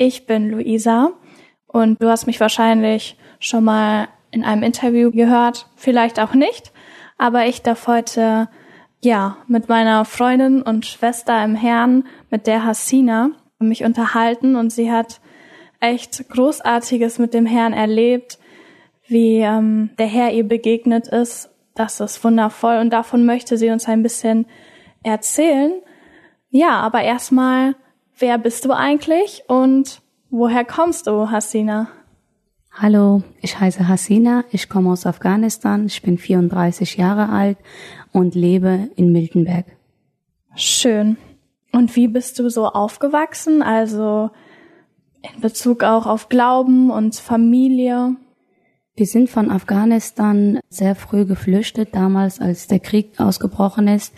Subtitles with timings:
[0.00, 1.10] Ich bin Luisa
[1.66, 6.72] und du hast mich wahrscheinlich schon mal in einem Interview gehört, vielleicht auch nicht,
[7.18, 8.48] aber ich darf heute
[9.02, 14.92] ja mit meiner Freundin und Schwester im Herrn, mit der Hassina, mich unterhalten und sie
[14.92, 15.20] hat
[15.80, 18.38] echt Großartiges mit dem Herrn erlebt,
[19.08, 21.50] wie ähm, der Herr ihr begegnet ist.
[21.74, 24.46] Das ist wundervoll und davon möchte sie uns ein bisschen
[25.02, 25.72] erzählen.
[26.50, 27.74] Ja, aber erstmal
[28.20, 31.86] Wer bist du eigentlich und woher kommst du, Hasina?
[32.72, 37.58] Hallo, ich heiße Hasina, ich komme aus Afghanistan, ich bin 34 Jahre alt
[38.12, 39.66] und lebe in Miltenberg.
[40.56, 41.16] Schön.
[41.70, 43.62] Und wie bist du so aufgewachsen?
[43.62, 44.30] Also
[45.22, 48.16] in Bezug auch auf Glauben und Familie?
[48.96, 54.12] Wir sind von Afghanistan sehr früh geflüchtet, damals als der Krieg ausgebrochen ist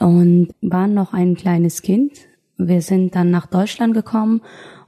[0.00, 2.26] und waren noch ein kleines Kind.
[2.58, 4.40] Wir sind dann nach Deutschland gekommen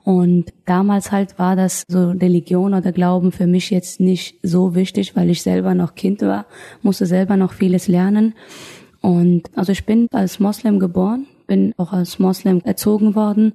[0.05, 5.15] und damals halt war das so Religion oder Glauben für mich jetzt nicht so wichtig,
[5.17, 6.47] weil ich selber noch Kind war,
[6.81, 8.35] musste selber noch vieles lernen.
[9.03, 13.53] Und also ich bin als Moslem geboren, bin auch als Moslem erzogen worden.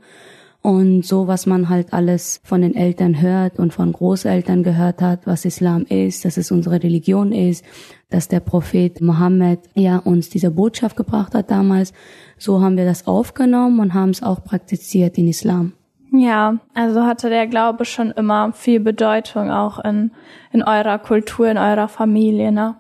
[0.64, 5.28] Und so, was man halt alles von den Eltern hört und von Großeltern gehört hat,
[5.28, 7.66] was Islam ist, dass es unsere Religion ist,
[8.10, 11.92] dass der Prophet Mohammed ja uns diese Botschaft gebracht hat damals.
[12.38, 15.74] So haben wir das aufgenommen und haben es auch praktiziert in Islam.
[16.14, 20.12] Ja, also hatte der Glaube schon immer viel Bedeutung auch in,
[20.54, 22.76] in eurer Kultur, in eurer Familie, ne?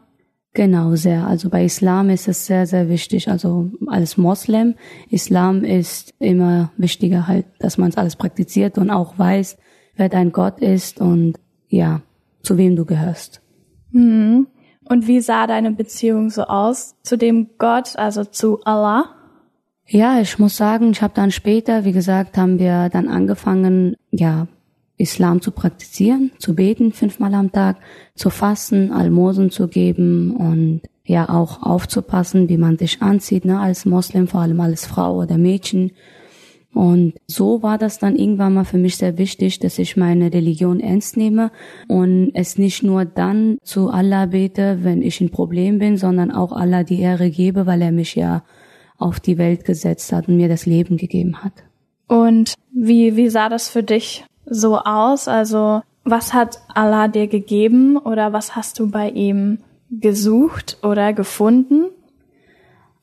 [0.53, 1.25] Genau, sehr.
[1.25, 3.27] Also bei Islam ist es sehr, sehr wichtig.
[3.29, 4.75] Also als Moslem,
[5.09, 9.57] Islam ist immer wichtiger halt, dass man es alles praktiziert und auch weiß,
[9.95, 12.01] wer dein Gott ist und ja,
[12.43, 13.41] zu wem du gehörst.
[13.91, 14.47] Mhm.
[14.85, 19.05] Und wie sah deine Beziehung so aus zu dem Gott, also zu Allah?
[19.87, 24.47] Ja, ich muss sagen, ich habe dann später, wie gesagt, haben wir dann angefangen, ja,
[25.03, 27.77] Islam zu praktizieren, zu beten fünfmal am Tag,
[28.15, 33.85] zu fasten, Almosen zu geben und ja auch aufzupassen, wie man sich anzieht, ne, als
[33.85, 35.91] Moslem, vor allem als Frau oder Mädchen.
[36.73, 40.79] Und so war das dann irgendwann mal für mich sehr wichtig, dass ich meine Religion
[40.79, 41.51] ernst nehme
[41.87, 46.51] und es nicht nur dann zu Allah bete, wenn ich ein Problem bin, sondern auch
[46.51, 48.43] Allah die Ehre gebe, weil er mich ja
[48.97, 51.53] auf die Welt gesetzt hat und mir das Leben gegeben hat.
[52.07, 55.27] Und wie, wie sah das für dich so aus?
[55.27, 59.59] Also was hat Allah dir gegeben oder was hast du bei ihm
[59.89, 61.85] gesucht oder gefunden?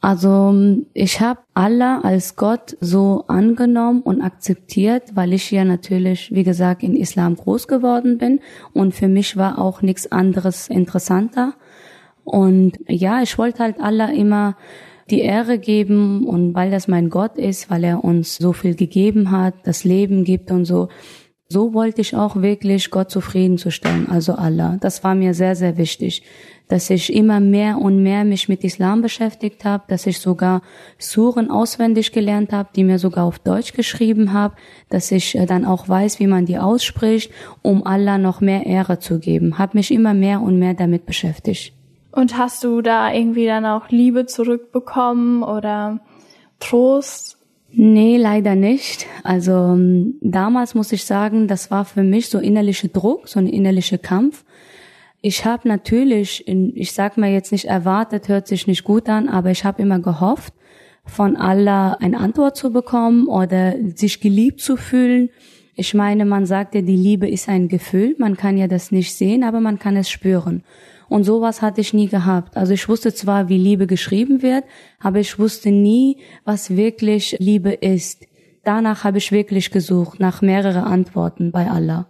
[0.02, 0.54] Also
[0.94, 6.82] ich habe Allah als Gott so angenommen und akzeptiert, weil ich ja natürlich, wie gesagt,
[6.82, 8.40] in Islam groß geworden bin
[8.72, 11.52] und für mich war auch nichts anderes interessanter.
[12.24, 14.56] Und ja, ich wollte halt Allah immer
[15.10, 19.30] die Ehre geben und weil das mein Gott ist, weil er uns so viel gegeben
[19.30, 20.88] hat, das Leben gibt und so,
[21.52, 24.76] so wollte ich auch wirklich Gott zufriedenzustellen, also Allah.
[24.80, 26.22] Das war mir sehr, sehr wichtig,
[26.68, 30.62] dass ich immer mehr und mehr mich mit Islam beschäftigt habe, dass ich sogar
[30.96, 34.54] Suren auswendig gelernt habe, die mir sogar auf Deutsch geschrieben habe,
[34.90, 39.00] dass ich äh, dann auch weiß, wie man die ausspricht, um Allah noch mehr Ehre
[39.00, 39.58] zu geben.
[39.58, 41.72] Habe mich immer mehr und mehr damit beschäftigt.
[42.12, 45.98] Und hast du da irgendwie dann auch Liebe zurückbekommen oder
[46.60, 47.39] Trost?
[47.72, 49.06] Nee, leider nicht.
[49.22, 53.46] Also ähm, damals muss ich sagen, das war für mich so innerlicher Druck, so ein
[53.46, 54.44] innerlicher Kampf.
[55.22, 59.50] Ich habe natürlich, ich sag mal jetzt nicht erwartet, hört sich nicht gut an, aber
[59.50, 60.54] ich habe immer gehofft,
[61.04, 65.28] von Allah eine Antwort zu bekommen oder sich geliebt zu fühlen.
[65.74, 69.14] Ich meine, man sagt ja, die Liebe ist ein Gefühl, man kann ja das nicht
[69.14, 70.64] sehen, aber man kann es spüren.
[71.10, 72.56] Und sowas hatte ich nie gehabt.
[72.56, 74.62] Also ich wusste zwar, wie Liebe geschrieben wird,
[75.00, 78.24] aber ich wusste nie, was wirklich Liebe ist.
[78.62, 82.06] Danach habe ich wirklich gesucht, nach mehreren Antworten bei Allah.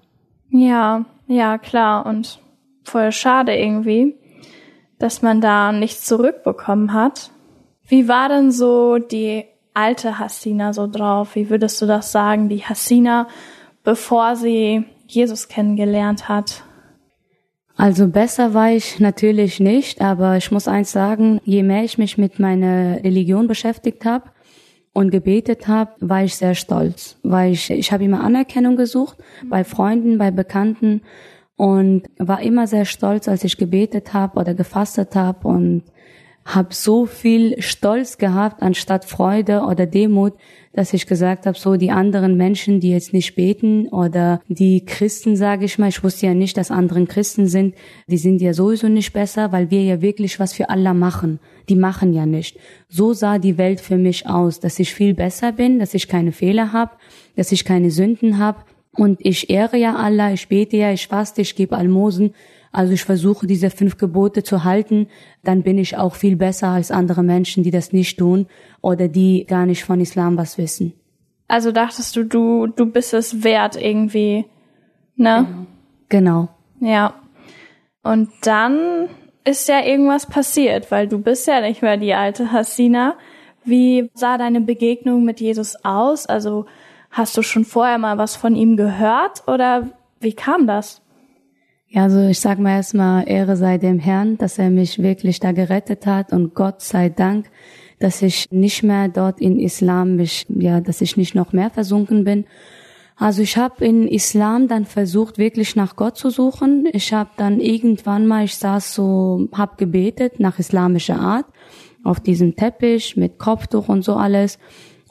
[0.50, 2.05] Ja, ja, klar.
[2.05, 2.41] Und
[2.85, 4.17] voll schade irgendwie,
[4.99, 7.31] dass man da nichts zurückbekommen hat.
[7.88, 11.37] Wie war denn so die alte Hassina so drauf?
[11.37, 13.29] Wie würdest du das sagen, die Hassina,
[13.82, 16.64] bevor sie Jesus kennengelernt hat?
[17.81, 22.19] Also besser war ich natürlich nicht, aber ich muss eins sagen, je mehr ich mich
[22.19, 24.25] mit meiner Religion beschäftigt habe,
[24.93, 29.17] und gebetet habe, war ich sehr stolz, weil ich, ich habe immer Anerkennung gesucht
[29.49, 31.03] bei Freunden, bei Bekannten
[31.56, 35.85] und war immer sehr stolz, als ich gebetet habe oder gefastet habe und
[36.55, 40.35] habe so viel Stolz gehabt anstatt Freude oder Demut,
[40.73, 45.35] dass ich gesagt habe, so die anderen Menschen, die jetzt nicht beten oder die Christen,
[45.35, 47.75] sage ich mal, ich wusste ja nicht, dass anderen Christen sind,
[48.06, 51.41] die sind ja sowieso nicht besser, weil wir ja wirklich was für Allah machen.
[51.69, 52.58] Die machen ja nicht.
[52.88, 56.32] So sah die Welt für mich aus, dass ich viel besser bin, dass ich keine
[56.32, 56.93] Fehler habe,
[57.35, 58.64] dass ich keine Sünden habe
[59.00, 62.35] und ich ehre ja Allah, ich bete ja, ich faste, ich gebe Almosen
[62.73, 65.08] also ich versuche diese fünf Gebote zu halten,
[65.43, 68.47] dann bin ich auch viel besser als andere Menschen, die das nicht tun
[68.81, 70.93] oder die gar nicht von Islam was wissen.
[71.49, 74.44] Also dachtest du, du, du bist es wert irgendwie,
[75.17, 75.67] ne?
[76.08, 76.49] Genau.
[76.81, 77.14] Ja.
[78.05, 79.08] Und dann
[79.44, 83.17] ist ja irgendwas passiert, weil du bist ja nicht mehr die alte Hasina.
[83.64, 86.26] Wie sah deine Begegnung mit Jesus aus?
[86.26, 86.67] Also
[87.11, 89.89] hast du schon vorher mal was von ihm gehört oder
[90.21, 91.03] wie kam das?
[91.89, 95.51] Ja, also ich sag mal erstmal Ehre sei dem Herrn, dass er mich wirklich da
[95.51, 97.51] gerettet hat und Gott sei Dank,
[97.99, 102.23] dass ich nicht mehr dort in Islam mich, ja, dass ich nicht noch mehr versunken
[102.23, 102.45] bin.
[103.17, 106.89] Also ich habe in Islam dann versucht, wirklich nach Gott zu suchen.
[106.93, 111.47] Ich habe dann irgendwann mal, ich saß so, hab gebetet nach islamischer Art
[112.03, 114.59] auf diesem Teppich mit Kopftuch und so alles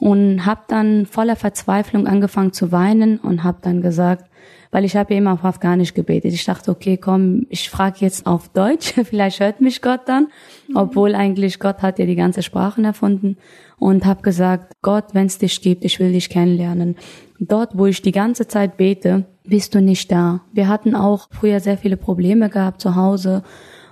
[0.00, 4.24] und habe dann voller Verzweiflung angefangen zu weinen und habe dann gesagt,
[4.70, 6.32] weil ich habe immer auf Afghanisch gebetet.
[6.32, 10.28] Ich dachte, okay, komm, ich frage jetzt auf Deutsch, vielleicht hört mich Gott dann,
[10.74, 13.36] obwohl eigentlich Gott hat ja die ganze Sprachen erfunden
[13.78, 16.96] und habe gesagt, Gott, wenn es dich gibt, ich will dich kennenlernen.
[17.38, 20.40] Dort, wo ich die ganze Zeit bete, bist du nicht da.
[20.52, 23.42] Wir hatten auch früher sehr viele Probleme gehabt zu Hause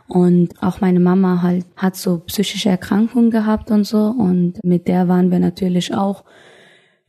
[0.08, 5.06] und auch meine Mama halt hat so psychische Erkrankungen gehabt und so und mit der
[5.06, 6.24] waren wir natürlich auch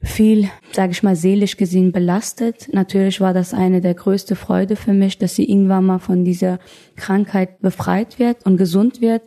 [0.01, 2.69] viel, sage ich mal, seelisch gesehen belastet.
[2.72, 6.60] Natürlich war das eine der größte Freude für mich, dass sie irgendwann mal von dieser
[6.96, 9.24] Krankheit befreit wird und gesund wird,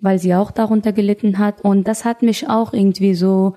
[0.00, 1.62] weil sie auch darunter gelitten hat.
[1.62, 3.56] Und das hat mich auch irgendwie so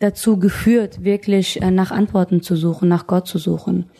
[0.00, 3.90] dazu geführt, wirklich äh, nach Antworten zu suchen, nach Gott zu suchen.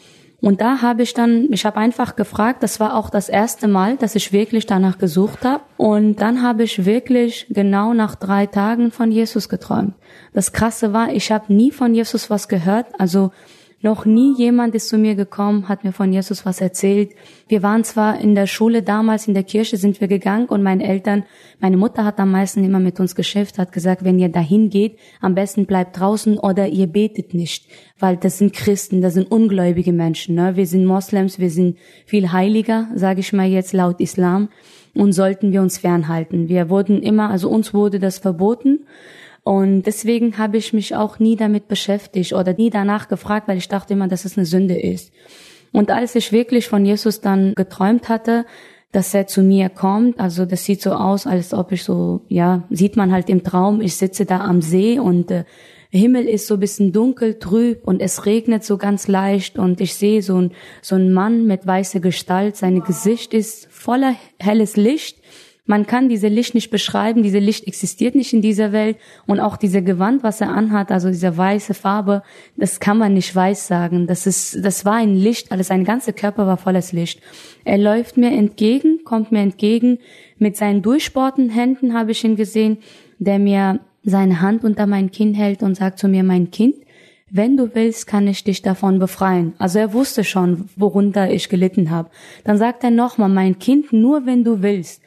[0.42, 3.96] Und da habe ich dann, ich habe einfach gefragt, das war auch das erste Mal,
[3.96, 5.62] dass ich wirklich danach gesucht habe.
[5.76, 9.94] Und dann habe ich wirklich genau nach drei Tagen von Jesus geträumt.
[10.32, 12.86] Das Krasse war, ich habe nie von Jesus was gehört.
[12.98, 13.30] Also
[13.82, 17.10] noch nie jemand ist zu mir gekommen, hat mir von Jesus was erzählt.
[17.48, 20.84] Wir waren zwar in der Schule damals, in der Kirche sind wir gegangen und meine
[20.84, 21.24] Eltern,
[21.58, 24.98] meine Mutter hat am meisten immer mit uns geschäft, hat gesagt, wenn ihr dahin geht,
[25.20, 27.66] am besten bleibt draußen oder ihr betet nicht,
[27.98, 30.36] weil das sind Christen, das sind ungläubige Menschen.
[30.36, 30.54] Ne?
[30.54, 31.76] Wir sind Moslems, wir sind
[32.06, 34.48] viel heiliger, sage ich mal jetzt laut Islam,
[34.94, 36.48] und sollten wir uns fernhalten.
[36.48, 38.86] Wir wurden immer, also uns wurde das verboten.
[39.44, 43.68] Und deswegen habe ich mich auch nie damit beschäftigt oder nie danach gefragt, weil ich
[43.68, 45.12] dachte immer, dass es eine Sünde ist.
[45.72, 48.44] Und als ich wirklich von Jesus dann geträumt hatte,
[48.92, 52.64] dass er zu mir kommt, also das sieht so aus, als ob ich so, ja,
[52.70, 55.44] sieht man halt im Traum, ich sitze da am See und äh,
[55.88, 59.94] Himmel ist so ein bisschen dunkel, trüb und es regnet so ganz leicht und ich
[59.94, 65.21] sehe so ein, so ein Mann mit weißer Gestalt, sein Gesicht ist voller helles Licht
[65.64, 69.56] man kann diese Licht nicht beschreiben, diese Licht existiert nicht in dieser Welt und auch
[69.56, 72.22] diese Gewand, was er anhat, also diese weiße Farbe,
[72.56, 74.08] das kann man nicht weiß sagen.
[74.08, 77.20] Das ist, das war ein Licht, alles sein ganzer Körper war volles Licht.
[77.64, 79.98] Er läuft mir entgegen, kommt mir entgegen,
[80.38, 82.78] mit seinen durchbohrten Händen habe ich ihn gesehen,
[83.20, 86.74] der mir seine Hand unter mein Kinn hält und sagt zu mir, mein Kind,
[87.30, 89.54] wenn du willst, kann ich dich davon befreien.
[89.58, 92.10] Also er wusste schon, worunter ich gelitten habe.
[92.44, 95.00] Dann sagt er nochmal, mein Kind, nur wenn du willst.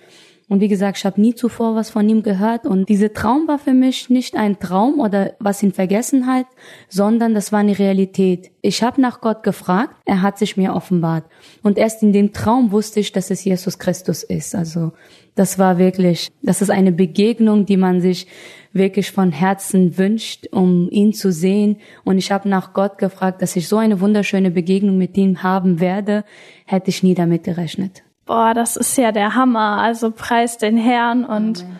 [0.48, 2.68] Und wie gesagt, ich habe nie zuvor was von ihm gehört.
[2.68, 6.46] Und dieser Traum war für mich nicht ein Traum oder was in Vergessenheit,
[6.88, 8.52] sondern das war eine Realität.
[8.62, 11.26] Ich habe nach Gott gefragt, er hat sich mir offenbart.
[11.64, 14.54] Und erst in dem Traum wusste ich, dass es Jesus Christus ist.
[14.54, 14.92] Also
[15.34, 18.28] das war wirklich, das ist eine Begegnung, die man sich
[18.72, 21.78] wirklich von Herzen wünscht, um ihn zu sehen.
[22.04, 25.80] Und ich habe nach Gott gefragt, dass ich so eine wunderschöne Begegnung mit ihm haben
[25.80, 26.24] werde,
[26.66, 29.78] hätte ich nie damit gerechnet boah, das ist ja der Hammer.
[29.80, 31.80] Also preis den Herrn und Amen.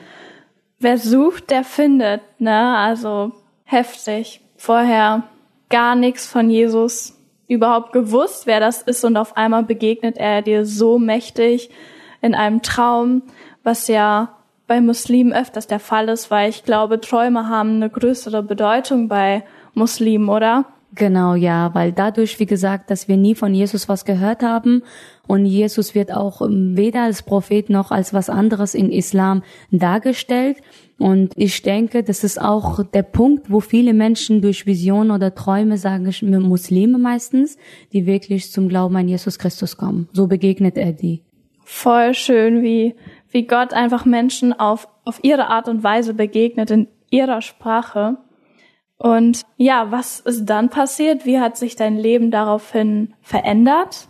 [0.80, 2.78] wer sucht, der findet, ne?
[2.78, 3.32] Also
[3.64, 4.42] heftig.
[4.58, 5.24] Vorher
[5.70, 10.66] gar nichts von Jesus überhaupt gewusst, wer das ist und auf einmal begegnet er dir
[10.66, 11.70] so mächtig
[12.22, 13.22] in einem Traum,
[13.64, 14.36] was ja
[14.68, 19.44] bei Muslimen öfters der Fall ist, weil ich glaube, Träume haben eine größere Bedeutung bei
[19.74, 20.66] Muslimen, oder?
[20.94, 24.84] Genau, ja, weil dadurch, wie gesagt, dass wir nie von Jesus was gehört haben
[25.28, 30.58] und Jesus wird auch ähm, weder als Prophet noch als was anderes in Islam dargestellt.
[30.98, 35.78] Und ich denke, das ist auch der Punkt, wo viele Menschen durch Visionen oder Träume,
[35.78, 37.58] sagen ich, Muslime meistens,
[37.92, 40.08] die wirklich zum Glauben an Jesus Christus kommen.
[40.14, 41.24] So begegnet er die.
[41.66, 42.96] Voll schön, wie,
[43.32, 48.18] wie Gott einfach Menschen auf, auf ihre Art und Weise begegnet in ihrer Sprache.
[48.98, 51.26] Und ja, was ist dann passiert?
[51.26, 54.08] Wie hat sich dein Leben daraufhin verändert?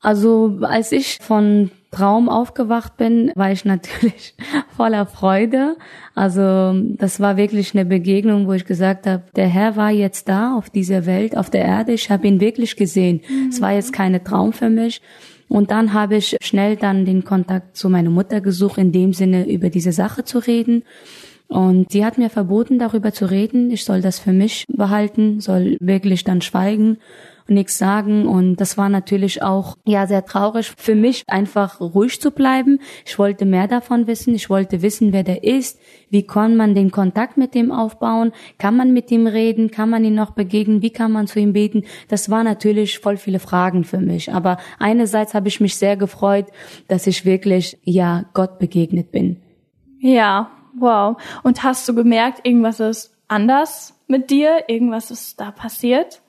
[0.00, 4.34] Also als ich von Traum aufgewacht bin, war ich natürlich
[4.76, 5.76] voller Freude.
[6.14, 10.56] Also das war wirklich eine Begegnung, wo ich gesagt habe, der Herr war jetzt da
[10.56, 11.92] auf dieser Welt, auf der Erde.
[11.92, 13.22] Ich habe ihn wirklich gesehen.
[13.28, 13.48] Mhm.
[13.48, 15.00] Es war jetzt keine Traum für mich.
[15.48, 19.48] Und dann habe ich schnell dann den Kontakt zu meiner Mutter gesucht, in dem Sinne
[19.48, 20.84] über diese Sache zu reden.
[21.48, 23.70] Und sie hat mir verboten, darüber zu reden.
[23.70, 26.98] Ich soll das für mich behalten, soll wirklich dann schweigen
[27.48, 28.26] und nichts sagen.
[28.26, 32.80] Und das war natürlich auch, ja, sehr traurig für mich, einfach ruhig zu bleiben.
[33.06, 34.34] Ich wollte mehr davon wissen.
[34.34, 35.80] Ich wollte wissen, wer der ist.
[36.10, 38.32] Wie kann man den Kontakt mit dem aufbauen?
[38.58, 39.70] Kann man mit ihm reden?
[39.70, 40.82] Kann man ihn noch begegnen?
[40.82, 41.84] Wie kann man zu ihm beten?
[42.08, 44.32] Das war natürlich voll viele Fragen für mich.
[44.32, 46.46] Aber einerseits habe ich mich sehr gefreut,
[46.88, 49.38] dass ich wirklich, ja, Gott begegnet bin.
[50.00, 50.50] Ja,
[50.80, 51.20] Wow.
[51.42, 54.64] Und hast du gemerkt, irgendwas ist anders mit dir?
[54.68, 56.22] Irgendwas ist da passiert?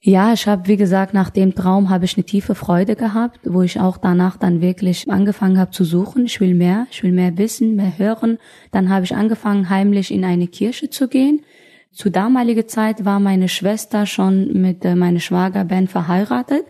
[0.00, 3.62] Ja, ich habe, wie gesagt, nach dem Traum habe ich eine tiefe Freude gehabt, wo
[3.62, 6.26] ich auch danach dann wirklich angefangen habe zu suchen.
[6.26, 8.38] Ich will mehr, ich will mehr wissen, mehr hören.
[8.70, 11.42] Dann habe ich angefangen, heimlich in eine Kirche zu gehen.
[11.90, 16.64] Zu damaliger Zeit war meine Schwester schon mit äh, meiner Schwager Ben verheiratet.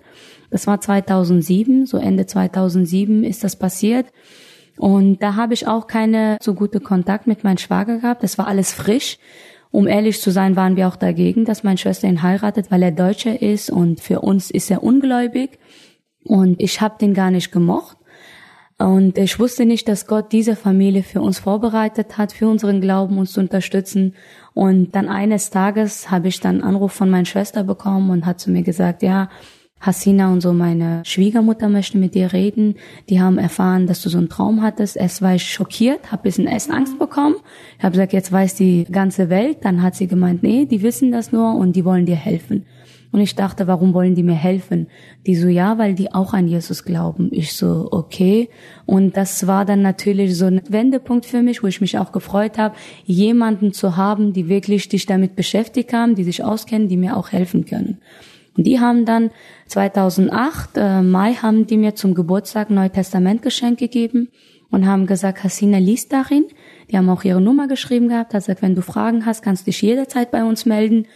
[0.51, 4.07] Das war 2007, so Ende 2007 ist das passiert.
[4.79, 8.23] Und da habe ich auch keine so gute Kontakt mit meinem Schwager gehabt.
[8.23, 9.19] Das war alles frisch.
[9.71, 12.93] Um ehrlich zu sein, waren wir auch dagegen, dass meine Schwester ihn heiratet, weil er
[12.93, 15.59] Deutscher ist und für uns ist er ungläubig.
[16.25, 17.99] Und ich habe den gar nicht gemocht.
[18.79, 23.19] Und ich wusste nicht, dass Gott diese Familie für uns vorbereitet hat, für unseren Glauben
[23.19, 24.15] uns zu unterstützen.
[24.55, 28.39] Und dann eines Tages habe ich dann einen Anruf von meiner Schwester bekommen und hat
[28.39, 29.31] zu mir gesagt, ja,
[29.81, 32.75] Hasina und so meine Schwiegermutter möchte mit dir reden.
[33.09, 34.97] Die haben erfahren, dass du so einen Traum hattest.
[34.97, 37.37] Erst war ich schockiert, habe bisschen Angst bekommen.
[37.79, 39.59] Ich habe gesagt, jetzt weiß die ganze Welt.
[39.63, 42.67] Dann hat sie gemeint, nee, die wissen das nur und die wollen dir helfen.
[43.11, 44.89] Und ich dachte, warum wollen die mir helfen?
[45.27, 47.29] Die so, ja, weil die auch an Jesus glauben.
[47.33, 48.51] Ich so, okay.
[48.85, 52.59] Und das war dann natürlich so ein Wendepunkt für mich, wo ich mich auch gefreut
[52.59, 57.17] habe, jemanden zu haben, die wirklich dich damit beschäftigt haben, die sich auskennen, die mir
[57.17, 57.99] auch helfen können.
[58.59, 59.31] Und die haben dann
[59.69, 64.31] 2008, äh, Mai, haben die mir zum Geburtstag ein Neutestament geschenkt gegeben
[64.69, 66.45] und haben gesagt, Hasina liest darin.
[66.91, 69.65] Die haben auch ihre Nummer geschrieben gehabt, hat gesagt, wenn du Fragen hast, kannst du
[69.67, 71.07] dich jederzeit bei uns melden.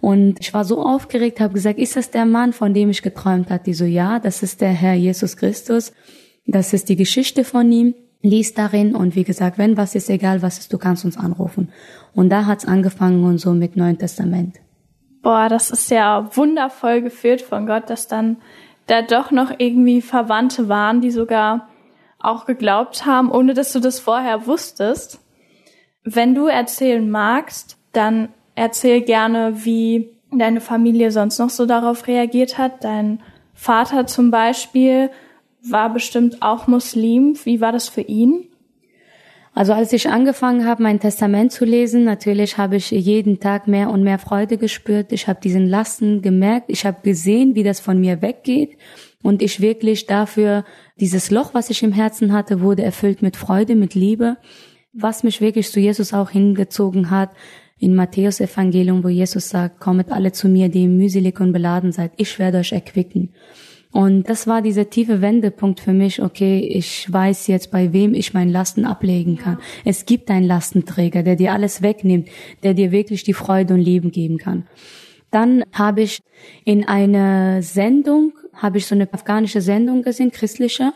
[0.00, 3.50] Und ich war so aufgeregt, habe gesagt, ist das der Mann, von dem ich geträumt
[3.50, 3.64] hatte?
[3.64, 5.92] Die so, ja, das ist der Herr Jesus Christus.
[6.46, 7.94] Das ist die Geschichte von ihm.
[8.22, 11.70] Lies darin und wie gesagt, wenn was ist, egal was ist, du kannst uns anrufen.
[12.14, 14.60] Und da hat's angefangen und so mit Neuen Testament
[15.24, 18.36] boah, das ist ja wundervoll geführt von Gott, dass dann
[18.86, 21.68] da doch noch irgendwie Verwandte waren, die sogar
[22.20, 25.20] auch geglaubt haben, ohne dass du das vorher wusstest.
[26.04, 32.58] Wenn du erzählen magst, dann erzähl gerne, wie deine Familie sonst noch so darauf reagiert
[32.58, 32.84] hat.
[32.84, 33.22] Dein
[33.54, 35.10] Vater zum Beispiel
[35.62, 37.38] war bestimmt auch Muslim.
[37.44, 38.50] Wie war das für ihn?
[39.56, 43.90] Also als ich angefangen habe, mein Testament zu lesen, natürlich habe ich jeden Tag mehr
[43.90, 45.12] und mehr Freude gespürt.
[45.12, 46.66] Ich habe diesen Lasten gemerkt.
[46.68, 48.76] Ich habe gesehen, wie das von mir weggeht.
[49.22, 50.64] Und ich wirklich dafür,
[50.98, 54.38] dieses Loch, was ich im Herzen hatte, wurde erfüllt mit Freude, mit Liebe.
[54.92, 57.30] Was mich wirklich zu Jesus auch hingezogen hat,
[57.78, 62.12] in Matthäus Evangelium, wo Jesus sagt, kommet alle zu mir, die mühselig und beladen seid.
[62.16, 63.32] Ich werde euch erquicken.
[63.94, 68.34] Und das war dieser tiefe Wendepunkt für mich, okay, ich weiß jetzt, bei wem ich
[68.34, 69.58] meinen Lasten ablegen kann.
[69.84, 72.28] Es gibt einen Lastenträger, der dir alles wegnimmt,
[72.64, 74.66] der dir wirklich die Freude und Leben geben kann.
[75.30, 76.22] Dann habe ich
[76.64, 80.92] in einer Sendung, habe ich so eine afghanische Sendung gesehen, christliche,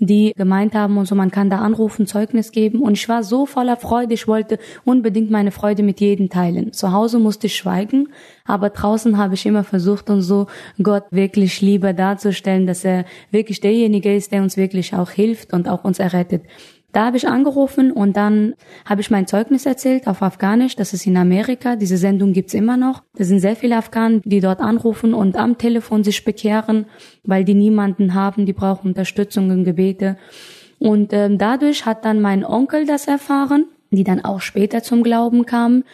[0.00, 2.80] die gemeint haben und so, man kann da anrufen, Zeugnis geben.
[2.80, 6.72] Und ich war so voller Freude, ich wollte unbedingt meine Freude mit jedem teilen.
[6.72, 8.08] Zu Hause musste ich schweigen,
[8.44, 10.46] aber draußen habe ich immer versucht und so
[10.82, 15.68] Gott wirklich lieber darzustellen, dass er wirklich derjenige ist, der uns wirklich auch hilft und
[15.68, 16.42] auch uns errettet.
[16.92, 18.54] Da habe ich angerufen und dann
[18.84, 20.76] habe ich mein Zeugnis erzählt auf Afghanisch.
[20.76, 21.76] Das ist in Amerika.
[21.76, 23.02] Diese Sendung gibt's immer noch.
[23.14, 26.86] Da sind sehr viele Afghanen, die dort anrufen und am Telefon sich bekehren,
[27.24, 30.16] weil die niemanden haben, die brauchen Unterstützung und Gebete.
[30.78, 35.46] Und ähm, dadurch hat dann mein Onkel das erfahren, die dann auch später zum Glauben
[35.46, 35.84] kamen.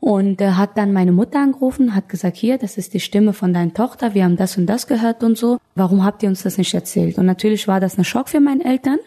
[0.00, 3.52] Und er hat dann meine Mutter angerufen, hat gesagt, hier, das ist die Stimme von
[3.52, 5.58] deiner Tochter, wir haben das und das gehört und so.
[5.76, 7.18] Warum habt ihr uns das nicht erzählt?
[7.18, 8.98] Und natürlich war das ein Schock für meine Eltern,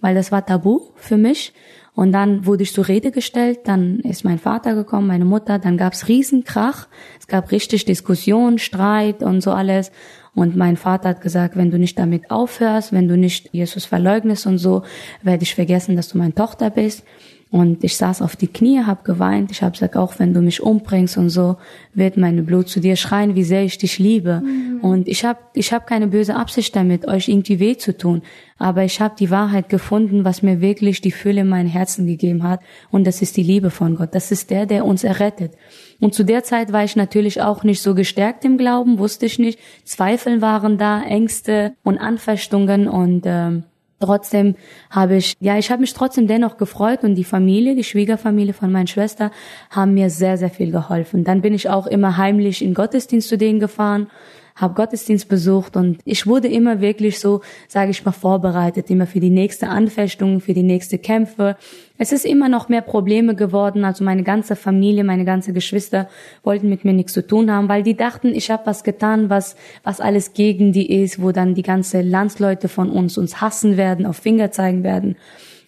[0.00, 1.52] weil das war tabu für mich.
[1.94, 5.76] Und dann wurde ich zur Rede gestellt, dann ist mein Vater gekommen, meine Mutter, dann
[5.76, 6.86] gab's Riesenkrach,
[7.18, 9.90] es gab richtig Diskussion, Streit und so alles.
[10.32, 14.46] Und mein Vater hat gesagt, wenn du nicht damit aufhörst, wenn du nicht Jesus verleugnest
[14.46, 14.84] und so,
[15.22, 17.02] werde ich vergessen, dass du meine Tochter bist.
[17.50, 19.50] Und ich saß auf die Knie, hab geweint.
[19.50, 21.56] Ich hab gesagt, auch wenn du mich umbringst und so,
[21.94, 24.42] wird meine Blut zu dir schreien, wie sehr ich dich liebe.
[24.44, 24.80] Mhm.
[24.82, 28.20] Und ich hab, ich hab keine böse Absicht damit, euch irgendwie weh zu tun.
[28.58, 32.42] Aber ich hab die Wahrheit gefunden, was mir wirklich die Fülle in mein Herzen gegeben
[32.42, 32.60] hat.
[32.90, 34.14] Und das ist die Liebe von Gott.
[34.14, 35.52] Das ist der, der uns errettet.
[36.00, 39.38] Und zu der Zeit war ich natürlich auch nicht so gestärkt im Glauben, wusste ich
[39.38, 39.58] nicht.
[39.84, 43.64] Zweifel waren da, Ängste und Anfechtungen und ähm,
[44.00, 44.54] Trotzdem
[44.90, 48.70] habe ich, ja, ich habe mich trotzdem dennoch gefreut und die Familie, die Schwiegerfamilie von
[48.70, 49.32] meiner Schwester
[49.70, 51.24] haben mir sehr, sehr viel geholfen.
[51.24, 54.08] Dann bin ich auch immer heimlich in Gottesdienst zu denen gefahren
[54.58, 59.20] habe Gottesdienst besucht und ich wurde immer wirklich so, sage ich mal, vorbereitet, immer für
[59.20, 61.56] die nächste Anfechtung, für die nächste Kämpfe.
[61.96, 66.08] Es ist immer noch mehr Probleme geworden, also meine ganze Familie, meine ganze Geschwister
[66.42, 69.56] wollten mit mir nichts zu tun haben, weil die dachten, ich habe was getan, was
[69.84, 74.06] was alles gegen die ist, wo dann die ganze Landsleute von uns uns hassen werden,
[74.06, 75.16] auf Finger zeigen werden.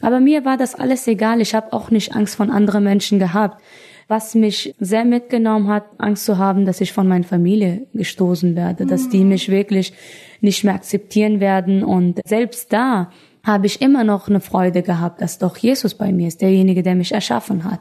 [0.03, 1.41] Aber mir war das alles egal.
[1.41, 3.63] Ich habe auch nicht Angst von anderen Menschen gehabt
[4.11, 8.85] was mich sehr mitgenommen hat, Angst zu haben, dass ich von meiner Familie gestoßen werde,
[8.85, 9.93] dass die mich wirklich
[10.41, 11.85] nicht mehr akzeptieren werden.
[11.85, 13.11] Und selbst da
[13.45, 16.97] habe ich immer noch eine Freude gehabt, dass doch Jesus bei mir ist, derjenige, der
[16.97, 17.79] mich erschaffen hat.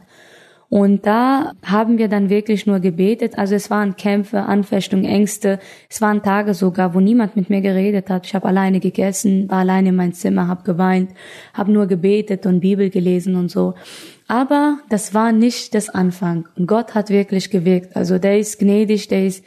[0.69, 3.39] Und da haben wir dann wirklich nur gebetet.
[3.39, 5.57] Also es waren Kämpfe, Anfechtungen, Ängste.
[5.89, 8.27] Es waren Tage sogar, wo niemand mit mir geredet hat.
[8.27, 11.09] Ich habe alleine gegessen, war alleine in mein Zimmer, habe geweint,
[11.55, 13.73] habe nur gebetet und Bibel gelesen und so.
[14.29, 16.47] Aber das war nicht das Anfang.
[16.67, 17.95] Gott hat wirklich gewirkt.
[17.95, 19.43] Also der ist gnädig, der ist,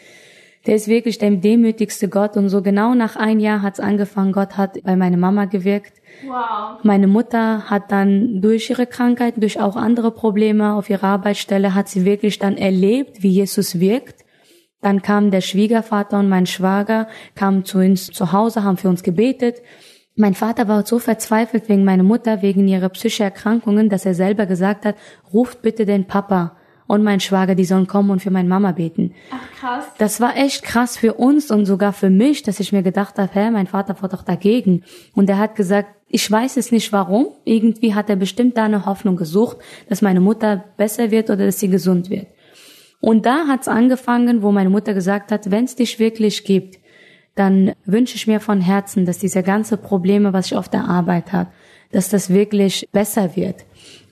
[0.67, 2.37] der ist wirklich der demütigste Gott.
[2.37, 4.33] Und so genau nach ein Jahr hat's angefangen.
[4.33, 5.93] Gott hat bei meiner Mama gewirkt.
[6.27, 6.81] Wow.
[6.83, 11.89] Meine Mutter hat dann durch ihre Krankheit, durch auch andere Probleme auf ihrer Arbeitsstelle, hat
[11.89, 14.25] sie wirklich dann erlebt, wie Jesus wirkt.
[14.81, 19.05] Dann kam der Schwiegervater und mein Schwager, kamen zu uns zu Hause, haben für uns
[19.05, 19.63] gebetet.
[20.15, 24.47] Mein Vater war so verzweifelt wegen meiner Mutter, wegen ihrer psychischen Erkrankungen, dass er selber
[24.47, 24.97] gesagt hat,
[25.33, 29.15] ruft bitte den Papa und mein Schwager, die sollen kommen und für meine Mama beten.
[29.31, 29.85] Ach krass.
[29.97, 33.31] Das war echt krass für uns und sogar für mich, dass ich mir gedacht habe,
[33.33, 34.85] hä, mein Vater war doch dagegen.
[35.15, 37.29] Und er hat gesagt, ich weiß es nicht warum.
[37.47, 39.57] Irgendwie hat er bestimmt da eine Hoffnung gesucht,
[39.89, 42.27] dass meine Mutter besser wird oder dass sie gesund wird.
[43.01, 46.79] Und da hat's angefangen, wo meine Mutter gesagt hat, wenn es dich wirklich gibt,
[47.35, 51.33] dann wünsche ich mir von Herzen, dass diese ganze Probleme, was ich auf der Arbeit
[51.33, 51.51] habe,
[51.91, 53.65] dass das wirklich besser wird.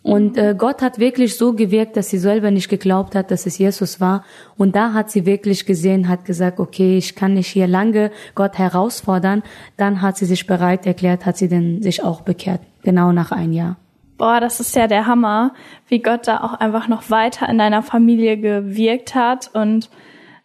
[0.02, 3.59] Und äh, Gott hat wirklich so gewirkt, dass sie selber nicht geglaubt hat, dass es
[3.59, 4.24] Jesus war.
[4.56, 8.56] Und da hat sie wirklich gesehen, hat gesagt, okay, ich kann nicht hier lange Gott
[8.56, 9.42] herausfordern.
[9.76, 13.52] Dann hat sie sich bereit erklärt, hat sie denn sich auch bekehrt, genau nach ein
[13.52, 13.76] Jahr.
[14.16, 15.52] Boah, das ist ja der Hammer,
[15.88, 19.90] wie Gott da auch einfach noch weiter in deiner Familie gewirkt hat und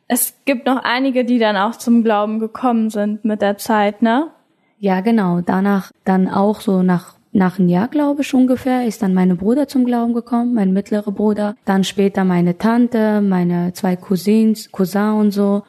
[0.08, 4.32] es gibt noch einige, die dann auch zum Glauben gekommen sind mit der Zeit, ne?
[4.80, 5.42] Ja, genau.
[5.42, 9.68] Danach dann auch so nach nach einem Jahr, glaube ich, ungefähr, ist dann meine Bruder
[9.68, 11.58] zum Glauben gekommen, mein mittlerer Bruder.
[11.66, 15.64] Dann später meine Tante, meine zwei Cousins, Cousin und so.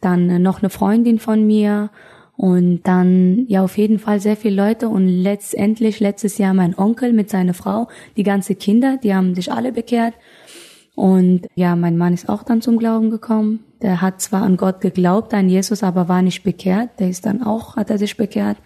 [0.00, 1.90] Dann noch eine Freundin von mir.
[2.36, 4.88] Und dann, ja, auf jeden Fall sehr viele Leute.
[4.88, 9.52] Und letztendlich, letztes Jahr mein Onkel mit seiner Frau, die ganze Kinder, die haben sich
[9.52, 10.14] alle bekehrt.
[10.94, 13.64] Und ja, mein Mann ist auch dann zum Glauben gekommen.
[13.82, 16.90] Der hat zwar an Gott geglaubt, an Jesus, aber war nicht bekehrt.
[17.00, 18.56] Der ist dann auch, hat er sich bekehrt.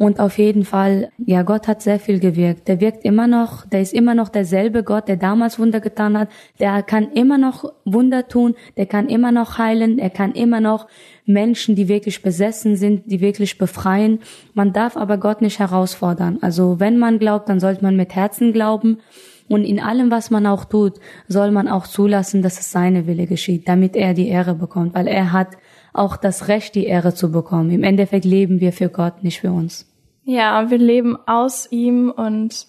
[0.00, 2.68] Und auf jeden Fall, ja, Gott hat sehr viel gewirkt.
[2.68, 6.30] Der wirkt immer noch, der ist immer noch derselbe Gott, der damals Wunder getan hat.
[6.58, 10.86] Der kann immer noch Wunder tun, der kann immer noch heilen, er kann immer noch
[11.26, 14.20] Menschen, die wirklich besessen sind, die wirklich befreien.
[14.54, 16.38] Man darf aber Gott nicht herausfordern.
[16.40, 19.00] Also wenn man glaubt, dann sollte man mit Herzen glauben.
[19.50, 23.26] Und in allem, was man auch tut, soll man auch zulassen, dass es seine Wille
[23.26, 25.48] geschieht, damit er die Ehre bekommt, weil er hat
[25.92, 27.70] auch das Recht, die Ehre zu bekommen.
[27.70, 29.92] Im Endeffekt leben wir für Gott, nicht für uns.
[30.22, 32.68] Ja, wir leben aus ihm und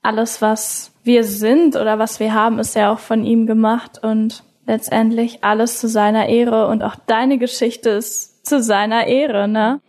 [0.00, 4.44] alles, was wir sind oder was wir haben, ist ja auch von ihm gemacht und
[4.66, 9.82] letztendlich alles zu seiner Ehre und auch deine Geschichte ist zu seiner Ehre, ne?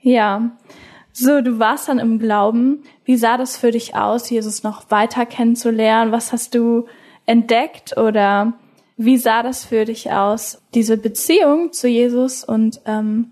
[0.00, 0.52] Ja.
[1.12, 2.84] So, du warst dann im Glauben.
[3.04, 6.12] Wie sah das für dich aus, Jesus noch weiter kennenzulernen?
[6.12, 6.86] Was hast du
[7.26, 8.54] entdeckt oder
[8.96, 13.30] wie sah das für dich aus, diese Beziehung zu Jesus und ähm,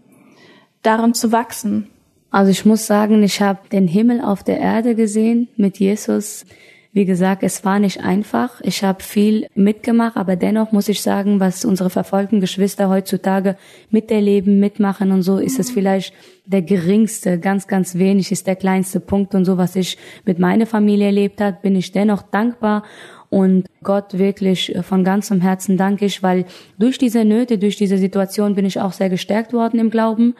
[0.82, 1.88] darin zu wachsen?
[2.30, 6.44] Also ich muss sagen, ich habe den Himmel auf der Erde gesehen mit Jesus.
[6.94, 8.61] Wie gesagt, es war nicht einfach.
[8.61, 13.57] Ich habe viel mitgemacht, aber dennoch muss ich sagen, was unsere verfolgten Geschwister heutzutage
[13.90, 16.12] miterleben, mitmachen und so, ist es vielleicht
[16.44, 20.66] der geringste, ganz, ganz wenig, ist der kleinste Punkt und so, was ich mit meiner
[20.66, 22.83] Familie erlebt hat, bin ich dennoch dankbar
[23.31, 26.44] und Gott wirklich von ganzem Herzen danke ich, weil
[26.78, 30.35] durch diese Nöte, durch diese Situation bin ich auch sehr gestärkt worden im Glauben.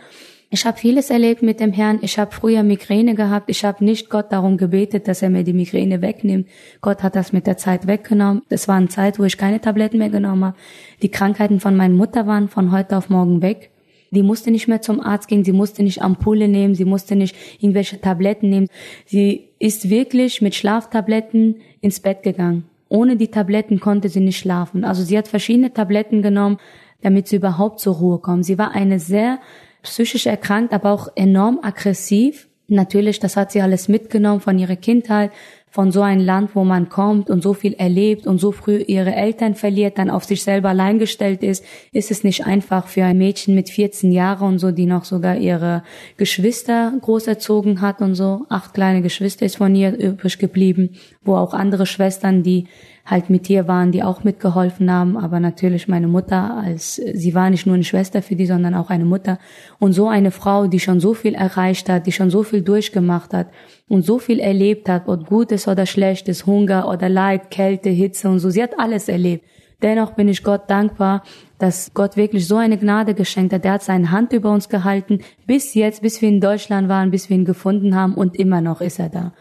[0.55, 2.01] Ich habe vieles erlebt mit dem Herrn.
[2.03, 3.49] Ich habe früher Migräne gehabt.
[3.49, 6.47] Ich habe nicht Gott darum gebetet, dass er mir die Migräne wegnimmt.
[6.83, 8.43] Gott hat das mit der Zeit weggenommen.
[8.51, 10.57] Das war eine Zeit, wo ich keine Tabletten mehr genommen habe.
[11.01, 13.71] Die Krankheiten von meiner Mutter waren von heute auf morgen weg.
[14.11, 17.35] Die musste nicht mehr zum Arzt gehen, sie musste nicht Ampulle nehmen, sie musste nicht
[17.59, 18.69] irgendwelche Tabletten nehmen.
[19.07, 22.65] Sie ist wirklich mit Schlaftabletten ins Bett gegangen.
[22.91, 24.85] Ohne die Tabletten konnte sie nicht schlafen.
[24.85, 26.59] Also sie hat verschiedene Tabletten genommen,
[27.01, 28.45] damit sie überhaupt zur Ruhe kommt.
[28.45, 29.38] Sie war eine sehr
[29.83, 32.49] psychisch erkrankt, aber auch enorm aggressiv.
[32.68, 35.31] Natürlich, das hat sie alles mitgenommen von ihrer Kindheit,
[35.73, 39.14] von so einem Land, wo man kommt und so viel erlebt und so früh ihre
[39.14, 43.16] Eltern verliert, dann auf sich selber allein gestellt ist, ist es nicht einfach für ein
[43.16, 45.83] Mädchen mit 14 Jahren und so, die noch sogar ihre
[46.18, 48.45] Geschwister groß erzogen hat und so.
[48.51, 50.90] Acht kleine Geschwister ist von ihr übrig geblieben,
[51.23, 52.66] wo auch andere Schwestern, die
[53.05, 57.51] halt mit ihr waren, die auch mitgeholfen haben, aber natürlich meine Mutter als, sie war
[57.51, 59.38] nicht nur eine Schwester für die, sondern auch eine Mutter.
[59.81, 63.35] Und so eine Frau, die schon so viel erreicht hat, die schon so viel durchgemacht
[63.35, 63.49] hat
[63.88, 68.38] und so viel erlebt hat, ob Gutes oder Schlechtes, Hunger oder Leid, Kälte, Hitze und
[68.38, 69.45] so, sie hat alles erlebt.
[69.83, 71.25] Dennoch bin ich Gott dankbar,
[71.59, 73.65] dass Gott wirklich so eine Gnade geschenkt hat.
[73.65, 77.29] Er hat seine Hand über uns gehalten, bis jetzt, bis wir in Deutschland waren, bis
[77.29, 79.33] wir ihn gefunden haben und immer noch ist er da.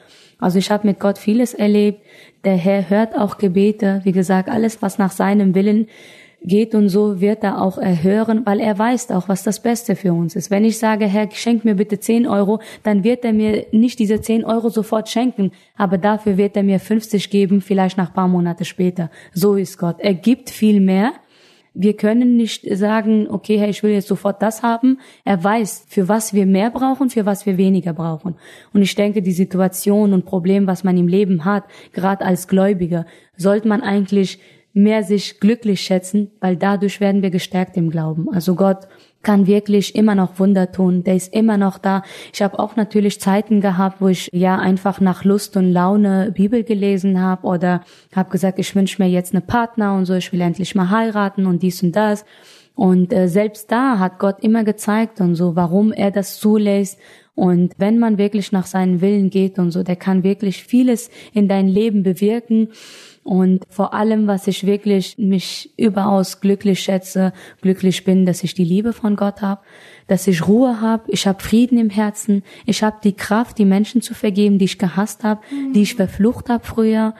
[0.41, 2.01] Also ich habe mit Gott vieles erlebt.
[2.43, 4.01] Der Herr hört auch Gebete.
[4.03, 5.87] Wie gesagt, alles, was nach seinem Willen
[6.43, 10.13] geht und so wird er auch erhören, weil er weiß auch, was das Beste für
[10.13, 10.49] uns ist.
[10.49, 14.21] Wenn ich sage, Herr, schenk mir bitte 10 Euro, dann wird er mir nicht diese
[14.21, 18.65] 10 Euro sofort schenken, aber dafür wird er mir 50 geben, vielleicht nach paar Monate
[18.65, 19.11] später.
[19.33, 19.97] So ist Gott.
[19.99, 21.13] Er gibt viel mehr,
[21.73, 24.99] wir können nicht sagen, okay, hey, ich will jetzt sofort das haben.
[25.23, 28.35] Er weiß, für was wir mehr brauchen, für was wir weniger brauchen.
[28.73, 33.05] Und ich denke, die Situation und Problem, was man im Leben hat, gerade als Gläubiger,
[33.37, 34.39] sollte man eigentlich
[34.73, 38.27] mehr sich glücklich schätzen, weil dadurch werden wir gestärkt im Glauben.
[38.33, 38.87] Also Gott
[39.23, 41.03] kann wirklich immer noch Wunder tun.
[41.03, 42.03] Der ist immer noch da.
[42.33, 46.63] Ich habe auch natürlich Zeiten gehabt, wo ich ja einfach nach Lust und Laune Bibel
[46.63, 47.81] gelesen habe oder
[48.15, 51.45] habe gesagt, ich wünsche mir jetzt eine Partner und so, ich will endlich mal heiraten
[51.45, 52.25] und dies und das.
[52.75, 56.97] Und äh, selbst da hat Gott immer gezeigt und so, warum er das zulässt.
[57.35, 61.47] Und wenn man wirklich nach seinen Willen geht und so, der kann wirklich vieles in
[61.47, 62.69] dein Leben bewirken.
[63.23, 68.63] Und vor allem, was ich wirklich mich überaus glücklich schätze, glücklich bin, dass ich die
[68.63, 69.61] Liebe von Gott habe,
[70.07, 74.01] dass ich Ruhe habe, ich habe Frieden im Herzen, ich habe die Kraft, die Menschen
[74.01, 75.73] zu vergeben, die ich gehasst habe, mhm.
[75.73, 77.13] die ich verflucht habe früher.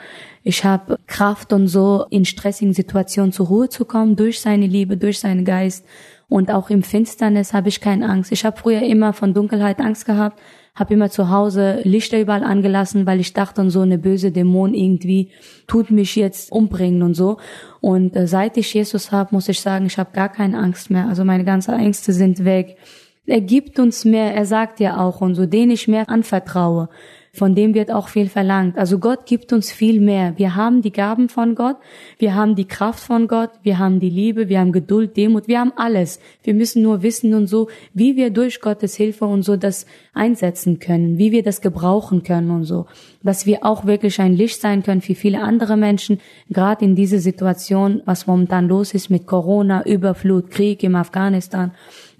[0.43, 4.97] Ich habe Kraft und so in stressigen Situationen zur Ruhe zu kommen durch seine Liebe,
[4.97, 5.85] durch seinen Geist.
[6.27, 8.31] Und auch im Finsternis habe ich keine Angst.
[8.31, 10.39] Ich habe früher immer von Dunkelheit Angst gehabt
[10.73, 15.31] habe immer zu Hause Lichter überall angelassen, weil ich dachte, so eine böse Dämon irgendwie
[15.67, 17.37] tut mich jetzt umbringen und so.
[17.81, 21.07] Und äh, seit ich Jesus habe, muss ich sagen, ich habe gar keine Angst mehr.
[21.07, 22.77] Also meine ganzen Ängste sind weg.
[23.25, 26.89] Er gibt uns mehr, er sagt ja auch und so, den ich mehr anvertraue
[27.33, 28.77] von dem wird auch viel verlangt.
[28.77, 30.33] Also Gott gibt uns viel mehr.
[30.37, 31.77] Wir haben die Gaben von Gott,
[32.17, 35.61] wir haben die Kraft von Gott, wir haben die Liebe, wir haben Geduld, Demut, wir
[35.61, 36.19] haben alles.
[36.43, 40.79] Wir müssen nur wissen und so, wie wir durch Gottes Hilfe und so das einsetzen
[40.79, 42.85] können, wie wir das gebrauchen können und so.
[43.23, 47.19] Dass wir auch wirklich ein Licht sein können für viele andere Menschen, gerade in dieser
[47.19, 51.71] Situation, was momentan los ist mit Corona, Überflut, Krieg im Afghanistan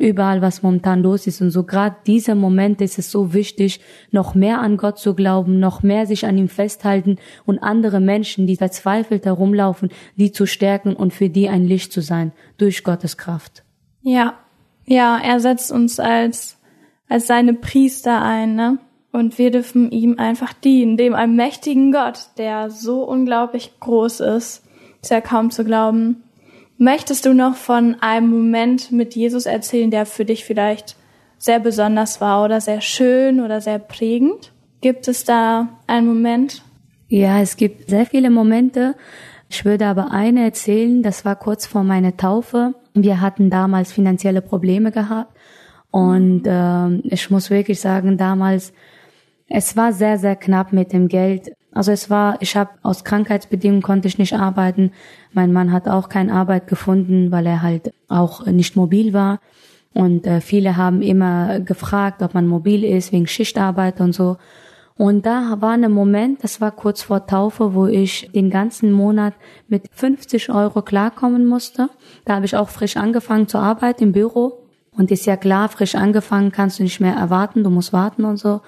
[0.02, 1.42] überall, was momentan los ist.
[1.42, 3.80] Und so gerade dieser Moment ist es so wichtig,
[4.12, 8.48] noch mehr an Gott zu glauben, noch mehr sich an ihm festhalten und andere Menschen,
[8.48, 13.18] die verzweifelt herumlaufen, die zu stärken und für die ein Licht zu sein, durch Gottes
[13.18, 13.64] Kraft.
[14.02, 14.34] Ja,
[14.86, 16.58] ja, er setzt uns als,
[17.08, 18.80] als seine Priester ein, ne?
[19.14, 24.64] Und wir dürfen ihm einfach dienen, dem allmächtigen Gott, der so unglaublich groß ist,
[25.02, 26.24] ist ja kaum zu glauben.
[26.84, 30.96] Möchtest du noch von einem Moment mit Jesus erzählen, der für dich vielleicht
[31.38, 34.52] sehr besonders war oder sehr schön oder sehr prägend?
[34.82, 36.63] Gibt es da einen Moment?
[37.08, 38.96] Ja, es gibt sehr viele Momente.
[39.48, 42.74] Ich würde aber eine erzählen, das war kurz vor meiner Taufe.
[42.96, 45.38] Wir hatten damals finanzielle Probleme gehabt
[45.91, 48.74] und äh, ich muss wirklich sagen, damals,
[49.48, 51.52] es war sehr, sehr knapp mit dem Geld.
[51.74, 54.92] Also es war, ich habe aus Krankheitsbedingungen konnte ich nicht arbeiten.
[55.32, 59.40] Mein Mann hat auch keine Arbeit gefunden, weil er halt auch nicht mobil war.
[59.94, 64.38] Und äh, viele haben immer gefragt, ob man mobil ist wegen Schichtarbeit und so.
[64.98, 69.34] Und da war ein Moment, das war kurz vor Taufe, wo ich den ganzen Monat
[69.68, 71.90] mit 50 Euro klarkommen musste.
[72.26, 74.60] Da habe ich auch frisch angefangen zu arbeiten im Büro.
[74.92, 78.38] Und ist ja klar, frisch angefangen kannst du nicht mehr erwarten, du musst warten und
[78.38, 78.62] so.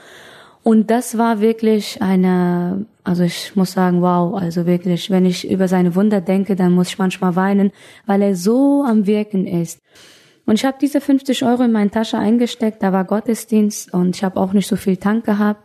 [0.64, 5.68] Und das war wirklich eine, also ich muss sagen, wow, also wirklich, wenn ich über
[5.68, 7.72] seine Wunder denke, dann muss ich manchmal weinen,
[8.06, 9.80] weil er so am Wirken ist.
[10.46, 14.24] Und ich habe diese 50 Euro in meine Tasche eingesteckt, da war Gottesdienst und ich
[14.24, 15.64] habe auch nicht so viel Tank gehabt.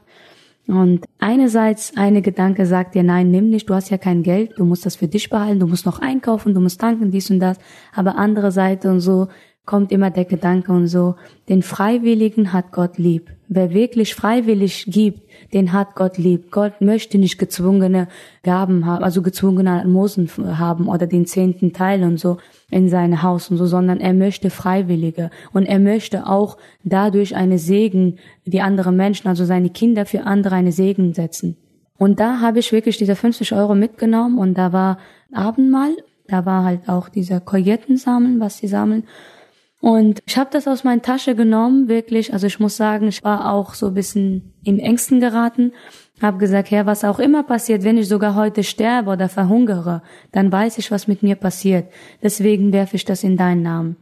[0.67, 4.65] Und einerseits eine Gedanke sagt dir, nein, nimm nicht, du hast ja kein Geld, du
[4.65, 7.57] musst das für dich behalten, du musst noch einkaufen, du musst tanken, dies und das.
[7.95, 9.29] Aber andere Seite und so
[9.69, 11.17] kommt immer der Gedanke und so,
[11.51, 13.31] den Freiwilligen hat Gott lieb.
[13.49, 15.21] Wer wirklich freiwillig gibt,
[15.53, 16.51] den hat Gott lieb.
[16.51, 18.09] Gott möchte nicht gezwungene
[18.43, 22.39] Gaben haben, also gezwungene Almosen haben oder den zehnten Teil und so
[22.71, 27.59] in sein Haus und so, sondern er möchte Freiwillige und er möchte auch dadurch eine
[27.59, 31.59] Segen, die andere Menschen, also seine Kinder für andere eine Segen setzen.
[31.99, 34.97] Und da habe ich wirklich diese 50 Euro mitgenommen und da war
[35.31, 35.95] Abendmahl,
[36.27, 39.05] da war halt auch dieser Kojetten sammeln, was sie sammeln.
[39.81, 42.33] Und ich habe das aus meiner Tasche genommen, wirklich.
[42.33, 45.73] Also ich muss sagen, ich war auch so ein bisschen im Ängsten geraten.
[46.21, 50.51] Hab gesagt, Herr, was auch immer passiert, wenn ich sogar heute sterbe oder verhungere, dann
[50.51, 51.93] weiß ich, was mit mir passiert.
[52.23, 53.97] Deswegen werfe ich das in deinen Namen.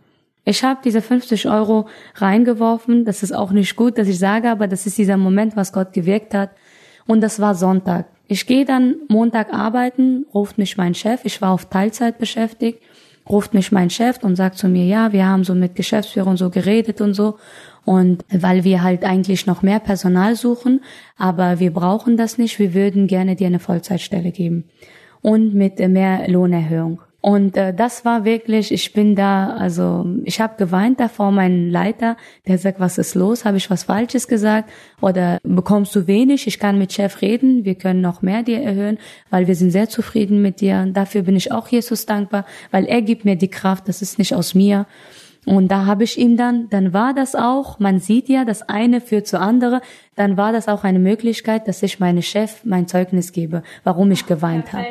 [0.46, 3.04] Ich habe diese 50 Euro reingeworfen.
[3.04, 5.92] Das ist auch nicht gut, dass ich sage, aber das ist dieser Moment, was Gott
[5.92, 6.50] gewirkt hat.
[7.06, 8.06] Und das war Sonntag.
[8.28, 11.20] Ich gehe dann Montag arbeiten, ruft mich mein Chef.
[11.24, 12.80] Ich war auf Teilzeit beschäftigt
[13.28, 16.50] ruft mich mein Chef und sagt zu mir, ja, wir haben so mit Geschäftsführern so
[16.50, 17.38] geredet und so.
[17.84, 20.82] Und weil wir halt eigentlich noch mehr Personal suchen,
[21.16, 24.64] aber wir brauchen das nicht, wir würden gerne dir eine Vollzeitstelle geben.
[25.22, 27.00] Und mit mehr Lohnerhöhung.
[27.26, 32.16] Und äh, das war wirklich, ich bin da, also ich habe geweint davor, mein Leiter,
[32.46, 33.44] der sagt, was ist los?
[33.44, 34.70] Habe ich was Falsches gesagt?
[35.00, 36.46] Oder bekommst du wenig?
[36.46, 39.88] Ich kann mit Chef reden, wir können noch mehr dir erhöhen, weil wir sind sehr
[39.88, 40.82] zufrieden mit dir.
[40.84, 44.20] Und dafür bin ich auch Jesus dankbar, weil er gibt mir die Kraft, das ist
[44.20, 44.86] nicht aus mir.
[45.46, 49.00] Und da habe ich ihm dann, dann war das auch, man sieht ja, das eine
[49.00, 49.80] führt zu andere,
[50.14, 54.26] dann war das auch eine Möglichkeit, dass ich meine Chef mein Zeugnis gebe, warum ich
[54.26, 54.86] geweint habe.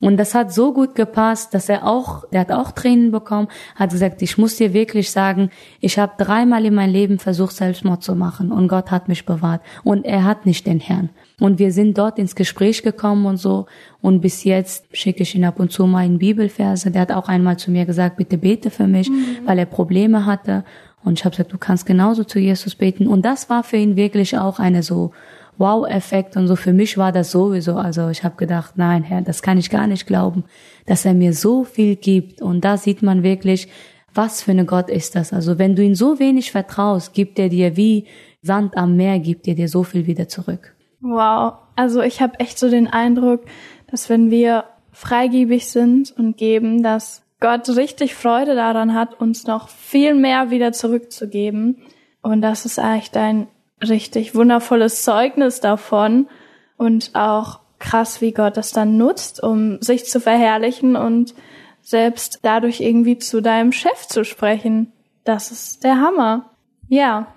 [0.00, 3.90] Und das hat so gut gepasst, dass er auch, der hat auch Tränen bekommen, hat
[3.90, 8.14] gesagt, ich muss dir wirklich sagen, ich habe dreimal in meinem Leben versucht, Selbstmord zu
[8.14, 11.10] machen und Gott hat mich bewahrt und er hat nicht den Herrn.
[11.40, 13.66] Und wir sind dort ins Gespräch gekommen und so
[14.00, 16.92] und bis jetzt schicke ich ihn ab und zu mal in Bibelverse.
[16.92, 19.38] Der hat auch einmal zu mir gesagt, bitte bete für mich, mhm.
[19.46, 20.64] weil er Probleme hatte.
[21.02, 23.08] Und ich habe gesagt, du kannst genauso zu Jesus beten.
[23.08, 25.12] Und das war für ihn wirklich auch eine so
[25.58, 26.56] Wow-Effekt und so.
[26.56, 27.76] Für mich war das sowieso.
[27.76, 30.44] Also ich habe gedacht, nein, Herr, das kann ich gar nicht glauben,
[30.86, 32.40] dass er mir so viel gibt.
[32.40, 33.68] Und da sieht man wirklich,
[34.14, 35.32] was für eine Gott ist das.
[35.32, 38.06] Also wenn du ihn so wenig vertraust, gibt er dir wie
[38.42, 40.74] Sand am Meer, gibt er dir so viel wieder zurück.
[41.00, 41.54] Wow.
[41.76, 43.42] Also ich habe echt so den Eindruck,
[43.90, 49.68] dass wenn wir freigebig sind und geben, dass Gott richtig Freude daran hat, uns noch
[49.68, 51.78] viel mehr wieder zurückzugeben.
[52.20, 53.46] Und das ist eigentlich dein
[53.86, 56.28] richtig wundervolles Zeugnis davon
[56.76, 61.34] und auch krass, wie Gott das dann nutzt, um sich zu verherrlichen und
[61.80, 64.92] selbst dadurch irgendwie zu deinem Chef zu sprechen.
[65.24, 66.50] Das ist der Hammer.
[66.88, 67.32] Ja.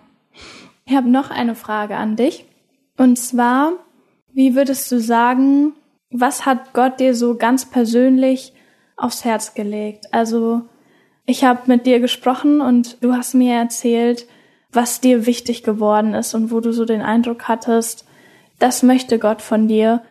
[0.86, 2.45] Ich habe noch eine Frage an dich.
[2.97, 3.73] Und zwar,
[4.34, 5.73] wie würdest du sagen,
[6.10, 8.54] was hat Gott dir so ganz persönlich
[8.97, 10.08] aufs Herz gelegt?
[10.12, 10.63] Also,
[11.25, 14.27] ich habe mit dir gesprochen und du hast mir erzählt,
[14.72, 18.06] was dir wichtig geworden ist und wo du so den Eindruck hattest,
[18.60, 20.02] das möchte Gott von dir.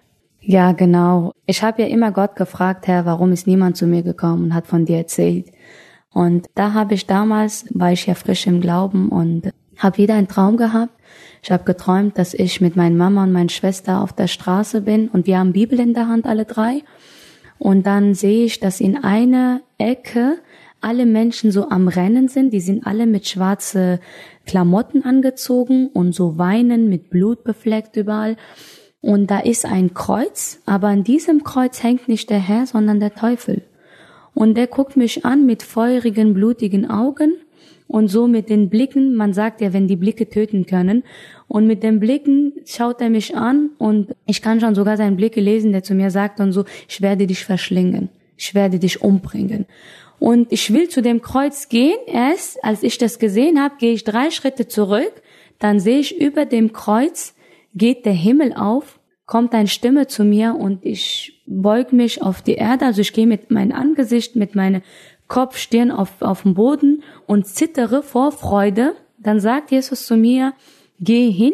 [0.40, 1.32] Ja, genau.
[1.46, 4.66] Ich habe ja immer Gott gefragt, Herr, warum ist niemand zu mir gekommen und hat
[4.66, 5.52] von dir erzählt.
[6.12, 10.28] Und da habe ich damals, war ich ja frisch im Glauben und habe wieder einen
[10.28, 10.92] Traum gehabt.
[11.42, 15.08] Ich habe geträumt, dass ich mit meiner Mama und meiner Schwester auf der Straße bin
[15.08, 16.82] und wir haben Bibel in der Hand, alle drei.
[17.58, 20.38] Und dann sehe ich, dass in einer Ecke
[20.80, 22.52] alle Menschen so am Rennen sind.
[22.52, 24.00] Die sind alle mit schwarze
[24.46, 28.36] Klamotten angezogen und so weinen mit Blut befleckt überall.
[29.00, 33.14] Und da ist ein Kreuz, aber an diesem Kreuz hängt nicht der Herr, sondern der
[33.14, 33.62] Teufel.
[34.34, 37.34] Und der guckt mich an mit feurigen, blutigen Augen
[37.90, 41.02] und so mit den Blicken, man sagt ja, wenn die Blicke töten können.
[41.48, 45.40] Und mit den Blicken schaut er mich an und ich kann schon sogar seinen Blicke
[45.40, 49.66] lesen, der zu mir sagt und so, ich werde dich verschlingen, ich werde dich umbringen.
[50.20, 51.98] Und ich will zu dem Kreuz gehen.
[52.06, 55.12] Erst als ich das gesehen habe, gehe ich drei Schritte zurück.
[55.58, 57.34] Dann sehe ich über dem Kreuz
[57.74, 62.54] geht der Himmel auf, kommt eine Stimme zu mir und ich beug mich auf die
[62.54, 62.86] Erde.
[62.86, 64.82] Also ich gehe mit meinem Angesicht, mit meinem
[65.28, 68.94] Kopf, Stirn auf, auf den Boden und zittere vor Freude.
[69.18, 70.52] Dann sagt Jesus zu mir,
[70.98, 71.52] geh hin,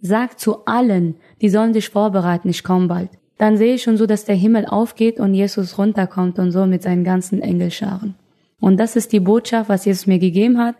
[0.00, 3.10] sag zu allen, die sollen sich vorbereiten, ich komme bald.
[3.44, 6.82] Dann sehe ich schon so, dass der Himmel aufgeht und Jesus runterkommt und so mit
[6.82, 8.14] seinen ganzen Engelscharen.
[8.58, 10.76] Und das ist die Botschaft, was Jesus mir gegeben hat,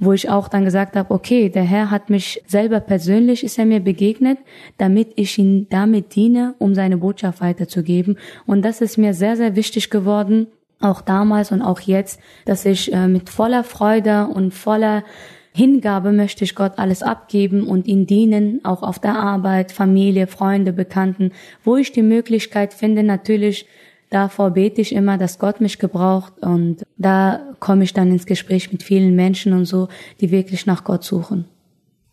[0.00, 3.66] wo ich auch dann gesagt habe, okay, der Herr hat mich selber persönlich, ist er
[3.66, 4.38] mir begegnet,
[4.78, 8.18] damit ich ihn damit diene, um seine Botschaft weiterzugeben.
[8.46, 10.48] Und das ist mir sehr, sehr wichtig geworden,
[10.80, 15.04] auch damals und auch jetzt, dass ich äh, mit voller Freude und voller
[15.52, 20.72] Hingabe möchte ich Gott alles abgeben und ihn dienen, auch auf der Arbeit, Familie, Freunde,
[20.72, 21.32] Bekannten,
[21.64, 23.66] wo ich die Möglichkeit finde, natürlich
[24.10, 28.72] davor bete ich immer, dass Gott mich gebraucht und da komme ich dann ins Gespräch
[28.72, 29.88] mit vielen Menschen und so,
[30.20, 31.46] die wirklich nach Gott suchen.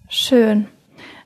[0.07, 0.67] Schön.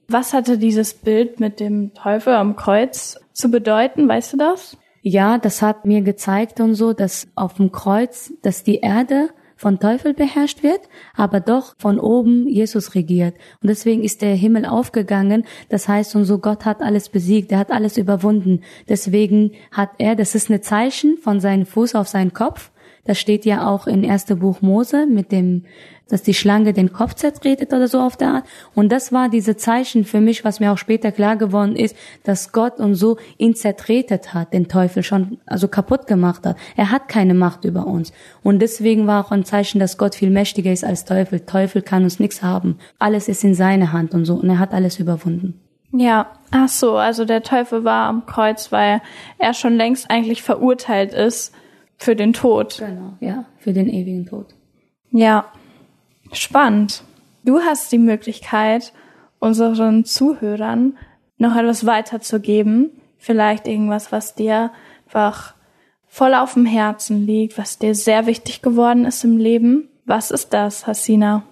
[0.08, 4.08] Was hatte dieses Bild mit dem Teufel am Kreuz zu bedeuten?
[4.08, 4.78] Weißt du das?
[5.02, 9.78] Ja, das hat mir gezeigt und so, dass auf dem Kreuz, dass die Erde von
[9.78, 10.80] Teufel beherrscht wird,
[11.14, 13.36] aber doch von oben Jesus regiert.
[13.62, 15.44] Und deswegen ist der Himmel aufgegangen.
[15.68, 18.62] Das heißt, und so Gott hat alles besiegt, er hat alles überwunden.
[18.88, 22.72] Deswegen hat er, das ist ein Zeichen von seinem Fuß auf seinen Kopf.
[23.04, 25.66] Das steht ja auch in erste Buch Mose mit dem
[26.10, 28.46] dass die Schlange den Kopf zertretet oder so auf der Art.
[28.76, 32.52] Und das war diese Zeichen für mich, was mir auch später klar geworden ist, dass
[32.52, 36.58] Gott und so ihn zertretet hat, den Teufel schon, also kaputt gemacht hat.
[36.76, 38.12] Er hat keine Macht über uns.
[38.44, 41.42] Und deswegen war auch ein Zeichen, dass Gott viel mächtiger ist als Teufel.
[41.42, 42.78] Teufel kann uns nichts haben.
[42.98, 44.36] Alles ist in seiner Hand und so.
[44.36, 45.60] Und er hat alles überwunden.
[45.92, 49.02] Ja, ach so, also der Teufel war am Kreuz, weil
[49.40, 51.54] er schon längst eigentlich verurteilt ist
[51.98, 52.78] für den Tod.
[52.78, 54.54] Genau, ja, für den ewigen Tod.
[55.12, 55.46] Ja,
[56.32, 57.04] Spannend.
[57.44, 58.94] Du hast die Möglichkeit,
[59.40, 60.98] unseren Zuhörern
[61.38, 62.92] noch etwas weiterzugeben.
[63.18, 64.72] Vielleicht irgendwas, was dir
[65.06, 65.56] einfach
[66.08, 69.90] voll auf dem Herzen liegt, was dir sehr wichtig geworden ist im Leben.
[70.06, 71.44] Was ist das, Hasina?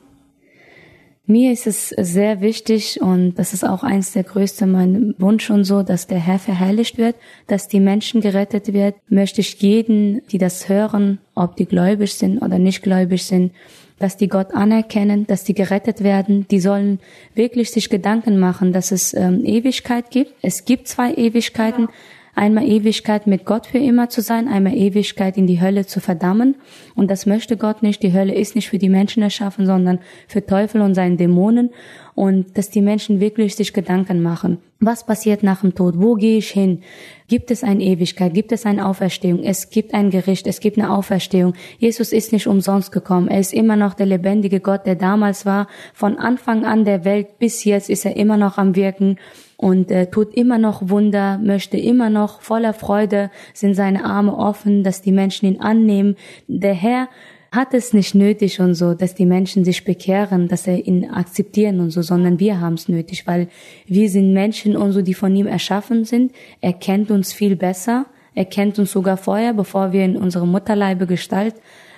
[1.29, 5.65] Mir ist es sehr wichtig und das ist auch eins der größten mein Wunsch und
[5.65, 8.95] so, dass der Herr verherrlicht wird, dass die Menschen gerettet wird.
[9.09, 13.51] Möchte ich jeden, die das hören, ob die gläubig sind oder nicht gläubig sind,
[13.99, 16.47] dass die Gott anerkennen, dass die gerettet werden.
[16.49, 16.99] Die sollen
[17.33, 20.33] wirklich sich Gedanken machen, dass es ähm, Ewigkeit gibt.
[20.41, 21.83] Es gibt zwei Ewigkeiten.
[21.83, 21.89] Ja.
[22.37, 26.53] Einmal Ewigkeit mit Gott für immer zu sein, einmal Ewigkeit in die Hölle zu verdammen.
[26.93, 28.03] Und das möchte Gott nicht.
[28.03, 29.97] Die Hölle ist nicht für die Menschen erschaffen, sondern
[30.27, 31.71] für Teufel und seinen Dämonen
[32.13, 34.59] und dass die Menschen wirklich sich Gedanken machen.
[34.79, 35.95] Was passiert nach dem Tod?
[35.97, 36.83] Wo gehe ich hin?
[37.27, 38.35] Gibt es eine Ewigkeit?
[38.35, 39.43] Gibt es eine Auferstehung?
[39.43, 40.45] Es gibt ein Gericht.
[40.45, 41.55] Es gibt eine Auferstehung.
[41.79, 43.29] Jesus ist nicht umsonst gekommen.
[43.29, 45.67] Er ist immer noch der lebendige Gott, der damals war.
[45.95, 49.17] Von Anfang an der Welt bis jetzt ist er immer noch am Wirken
[49.57, 54.83] und äh, tut immer noch Wunder, möchte immer noch voller Freude, sind seine Arme offen,
[54.83, 56.15] dass die Menschen ihn annehmen.
[56.47, 57.09] Der Herr
[57.51, 61.79] hat es nicht nötig und so, dass die Menschen sich bekehren, dass er ihn akzeptieren
[61.79, 63.47] und so, sondern wir haben es nötig, weil
[63.87, 66.33] wir sind Menschen und so, die von ihm erschaffen sind.
[66.61, 68.05] Er kennt uns viel besser.
[68.35, 71.55] Er kennt uns sogar vorher, bevor wir in unsere Mutterleibe gestalt,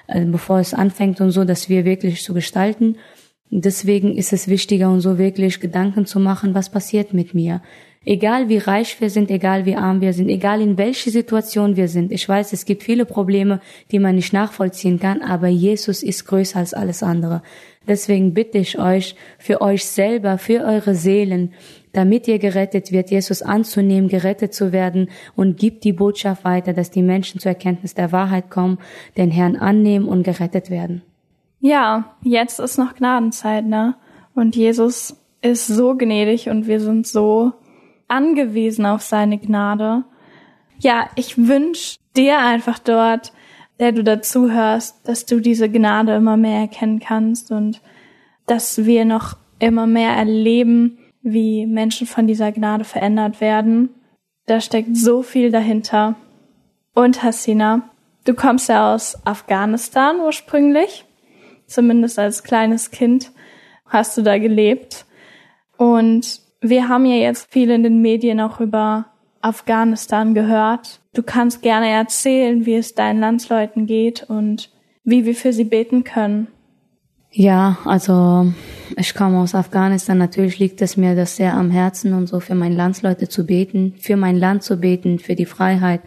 [0.07, 2.95] äh, bevor es anfängt und so, dass wir wirklich zu gestalten.
[3.51, 7.61] Deswegen ist es wichtiger und so wirklich Gedanken zu machen, was passiert mit mir.
[8.05, 11.87] Egal wie reich wir sind, egal wie arm wir sind, egal in welche Situation wir
[11.87, 12.11] sind.
[12.11, 13.59] Ich weiß, es gibt viele Probleme,
[13.91, 17.41] die man nicht nachvollziehen kann, aber Jesus ist größer als alles andere.
[17.87, 21.53] Deswegen bitte ich euch, für euch selber, für eure Seelen,
[21.91, 26.91] damit ihr gerettet wird, Jesus anzunehmen, gerettet zu werden und gibt die Botschaft weiter, dass
[26.91, 28.77] die Menschen zur Erkenntnis der Wahrheit kommen,
[29.17, 31.01] den Herrn annehmen und gerettet werden.
[31.59, 33.95] Ja, jetzt ist noch Gnadenzeit, ne?
[34.33, 37.53] Und Jesus ist so gnädig und wir sind so
[38.07, 40.03] angewiesen auf seine Gnade.
[40.79, 43.33] Ja, ich wünsche dir einfach dort,
[43.79, 47.81] der du dazu hörst, dass du diese Gnade immer mehr erkennen kannst und
[48.45, 53.89] dass wir noch immer mehr erleben, wie Menschen von dieser Gnade verändert werden.
[54.45, 56.15] Da steckt so viel dahinter.
[56.93, 57.89] Und Hasina,
[58.25, 61.05] du kommst ja aus Afghanistan ursprünglich.
[61.69, 63.31] Zumindest als kleines Kind
[63.85, 65.05] hast du da gelebt.
[65.77, 69.05] Und wir haben ja jetzt viel in den Medien auch über
[69.41, 70.99] Afghanistan gehört.
[71.13, 74.69] Du kannst gerne erzählen, wie es deinen Landsleuten geht und
[75.03, 76.47] wie wir für sie beten können.
[77.31, 78.51] Ja, also
[78.97, 80.17] ich komme aus Afghanistan.
[80.17, 83.93] Natürlich liegt es mir das sehr am Herzen und so für meine Landsleute zu beten,
[83.99, 86.01] für mein Land zu beten, für die Freiheit.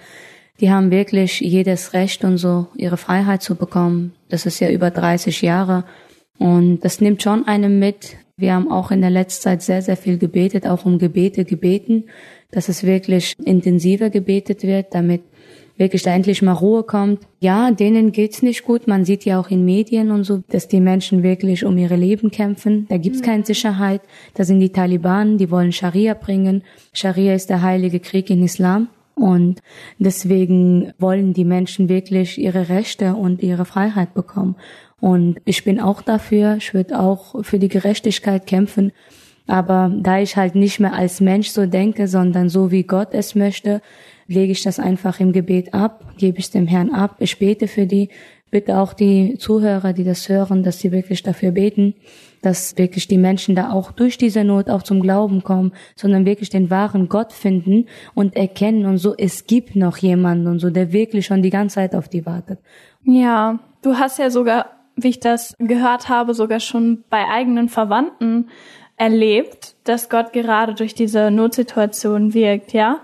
[0.60, 4.12] Die haben wirklich jedes Recht und so ihre Freiheit zu bekommen.
[4.28, 5.84] Das ist ja über 30 Jahre
[6.38, 9.96] und das nimmt schon einem mit, wir haben auch in der letzten Zeit sehr, sehr
[9.96, 12.04] viel gebetet, auch um Gebete gebeten,
[12.50, 15.22] dass es wirklich intensiver gebetet wird, damit
[15.76, 17.20] wirklich da endlich mal Ruhe kommt.
[17.40, 18.86] Ja, denen geht's nicht gut.
[18.86, 22.30] Man sieht ja auch in Medien und so, dass die Menschen wirklich um ihre Leben
[22.30, 22.86] kämpfen.
[22.88, 24.00] Da gibt's keine Sicherheit.
[24.34, 26.62] Da sind die Taliban, die wollen Scharia bringen.
[26.92, 28.88] Scharia ist der heilige Krieg in Islam.
[29.22, 29.62] Und
[30.00, 34.56] deswegen wollen die Menschen wirklich ihre Rechte und ihre Freiheit bekommen.
[34.98, 38.90] Und ich bin auch dafür, ich würde auch für die Gerechtigkeit kämpfen.
[39.46, 43.36] Aber da ich halt nicht mehr als Mensch so denke, sondern so wie Gott es
[43.36, 43.80] möchte,
[44.26, 47.86] lege ich das einfach im Gebet ab, gebe ich dem Herrn ab, ich bete für
[47.86, 48.08] die,
[48.50, 51.94] bitte auch die Zuhörer, die das hören, dass sie wirklich dafür beten,
[52.42, 56.50] dass wirklich die Menschen da auch durch diese Not auch zum Glauben kommen, sondern wirklich
[56.50, 60.92] den wahren Gott finden und erkennen und so, es gibt noch jemanden und so, der
[60.92, 62.58] wirklich schon die ganze Zeit auf die wartet.
[63.04, 64.66] Ja, du hast ja sogar,
[64.96, 68.48] wie ich das gehört habe, sogar schon bei eigenen Verwandten
[68.96, 73.00] erlebt, dass Gott gerade durch diese Notsituation wirkt, ja?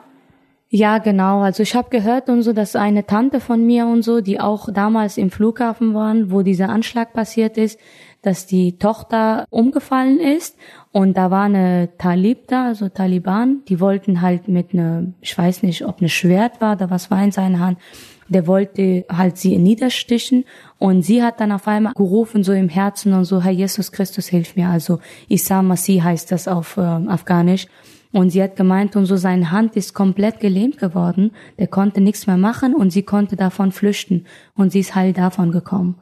[0.70, 1.40] Ja, genau.
[1.40, 4.68] Also ich habe gehört und so, dass eine Tante von mir und so, die auch
[4.70, 7.80] damals im Flughafen waren, wo dieser Anschlag passiert ist,
[8.22, 10.56] dass die Tochter umgefallen ist
[10.92, 15.62] und da war eine Talib da, also Taliban, die wollten halt mit ne, ich weiß
[15.62, 17.78] nicht, ob ne Schwert war oder was war in seiner Hand,
[18.28, 20.44] der wollte halt sie niederstichen
[20.78, 24.28] und sie hat dann auf einmal gerufen so im Herzen und so, Herr Jesus Christus,
[24.28, 24.68] hilf mir.
[24.68, 27.66] Also Isa Masih heißt das auf äh, Afghanisch.
[28.10, 31.32] Und sie hat gemeint, und so seine Hand ist komplett gelähmt geworden.
[31.58, 34.24] Der konnte nichts mehr machen und sie konnte davon flüchten.
[34.56, 35.96] Und sie ist heil davon gekommen.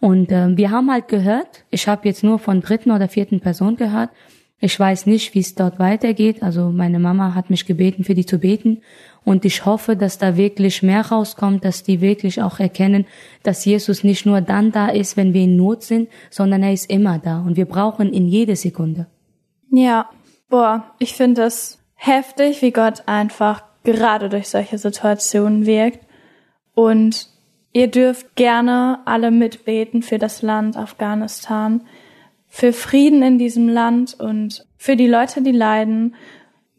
[0.00, 3.76] Und äh, wir haben halt gehört, ich habe jetzt nur von dritten oder vierten Person
[3.76, 4.10] gehört.
[4.60, 6.42] Ich weiß nicht, wie es dort weitergeht.
[6.42, 8.82] Also meine Mama hat mich gebeten, für die zu beten.
[9.24, 13.06] Und ich hoffe, dass da wirklich mehr rauskommt, dass die wirklich auch erkennen,
[13.42, 16.90] dass Jesus nicht nur dann da ist, wenn wir in Not sind, sondern er ist
[16.90, 17.40] immer da.
[17.40, 19.06] Und wir brauchen ihn jede Sekunde.
[19.70, 20.08] Ja,
[20.48, 26.00] boah, ich finde es heftig, wie Gott einfach gerade durch solche Situationen wirkt.
[26.74, 27.28] Und
[27.72, 31.82] ihr dürft gerne alle mitbeten für das Land Afghanistan,
[32.48, 36.14] für Frieden in diesem Land und für die Leute, die leiden.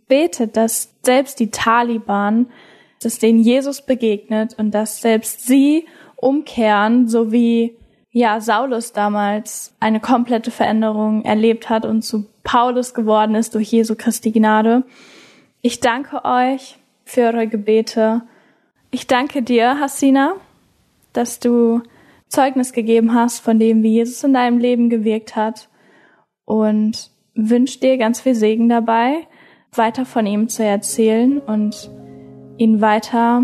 [0.07, 2.47] Betet, dass selbst die Taliban,
[3.01, 5.85] dass denen Jesus begegnet und dass selbst sie
[6.15, 7.75] umkehren, so wie
[8.11, 13.95] ja, Saulus damals eine komplette Veränderung erlebt hat und zu Paulus geworden ist durch Jesu
[13.95, 14.83] Christi Gnade.
[15.61, 18.21] Ich danke euch für eure Gebete.
[18.89, 20.33] Ich danke dir, Hassina,
[21.13, 21.81] dass du
[22.27, 25.69] Zeugnis gegeben hast von dem, wie Jesus in deinem Leben gewirkt hat
[26.45, 29.27] und wünsche dir ganz viel Segen dabei,
[29.73, 31.89] weiter von ihm zu erzählen und
[32.57, 33.43] ihn weiter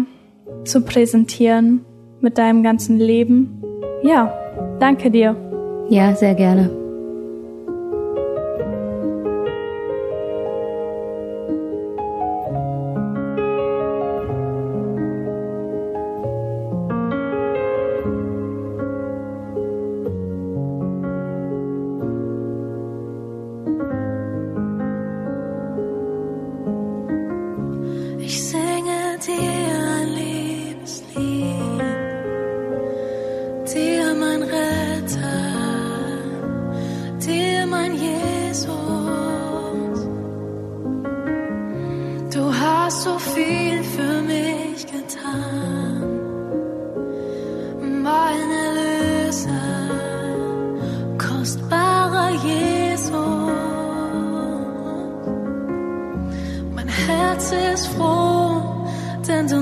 [0.64, 1.86] zu präsentieren
[2.20, 3.62] mit deinem ganzen Leben.
[4.04, 4.42] Ja,
[4.80, 5.36] Danke dir.
[5.90, 6.85] Ja, sehr gerne.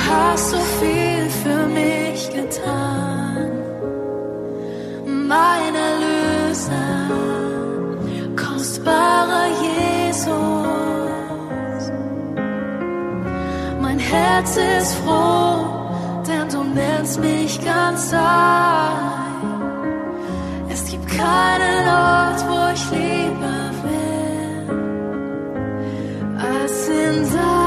[0.08, 3.50] hast so viel für mich getan.
[5.06, 6.90] Mein Erlöser,
[8.36, 10.28] kostbarer Jesus.
[13.80, 15.56] Mein Herz ist froh,
[16.26, 18.98] denn du nennst mich ganz dein.
[20.70, 24.68] Es gibt keinen Ort, wo ich lieber will,
[26.38, 27.57] als in deinem.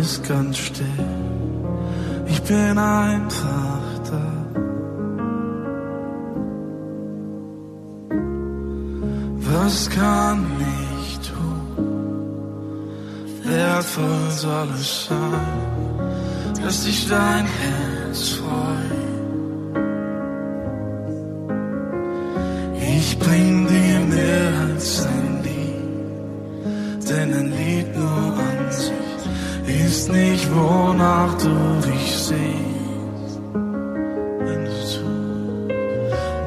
[0.00, 0.86] ist ganz still.
[2.26, 3.80] Ich bin einfach
[4.10, 4.32] da.
[9.52, 10.44] Was kann
[11.00, 11.86] ich tun?
[13.44, 19.06] Wertvoll soll es sein, dass ich dein Herz freut.
[22.98, 23.75] Ich bring dir
[31.42, 32.76] Du dich sehst.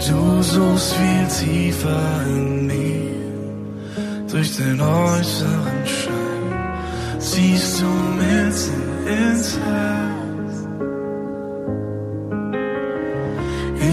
[0.10, 8.58] du suchst viel tiefer in mir, durch den äußeren Schein ziehst du mit
[9.18, 10.56] ins Herz.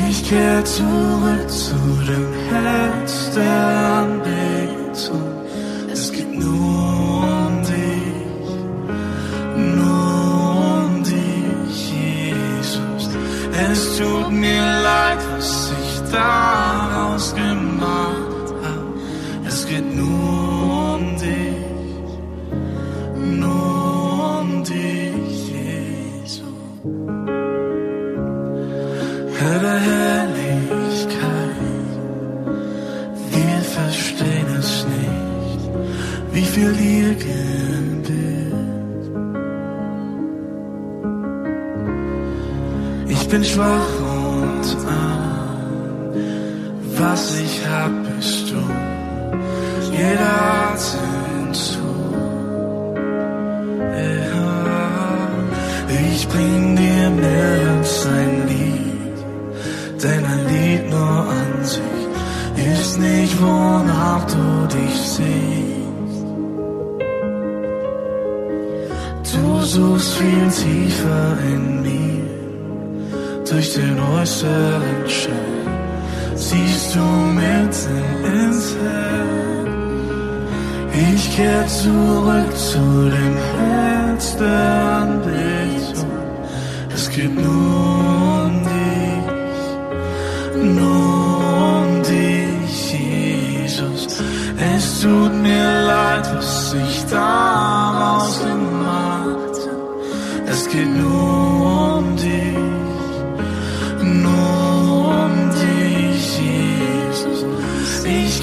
[0.08, 1.78] Ich kehr zurück zu
[2.10, 3.58] dem Herz der
[4.02, 5.32] Anbetung,
[5.92, 6.75] es gibt nur
[13.98, 16.45] tut mir leid, was ich da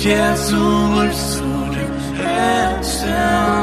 [0.05, 0.57] 耶稣
[0.99, 1.41] 而苏
[1.71, 1.77] 的
[2.19, 3.62] handsome。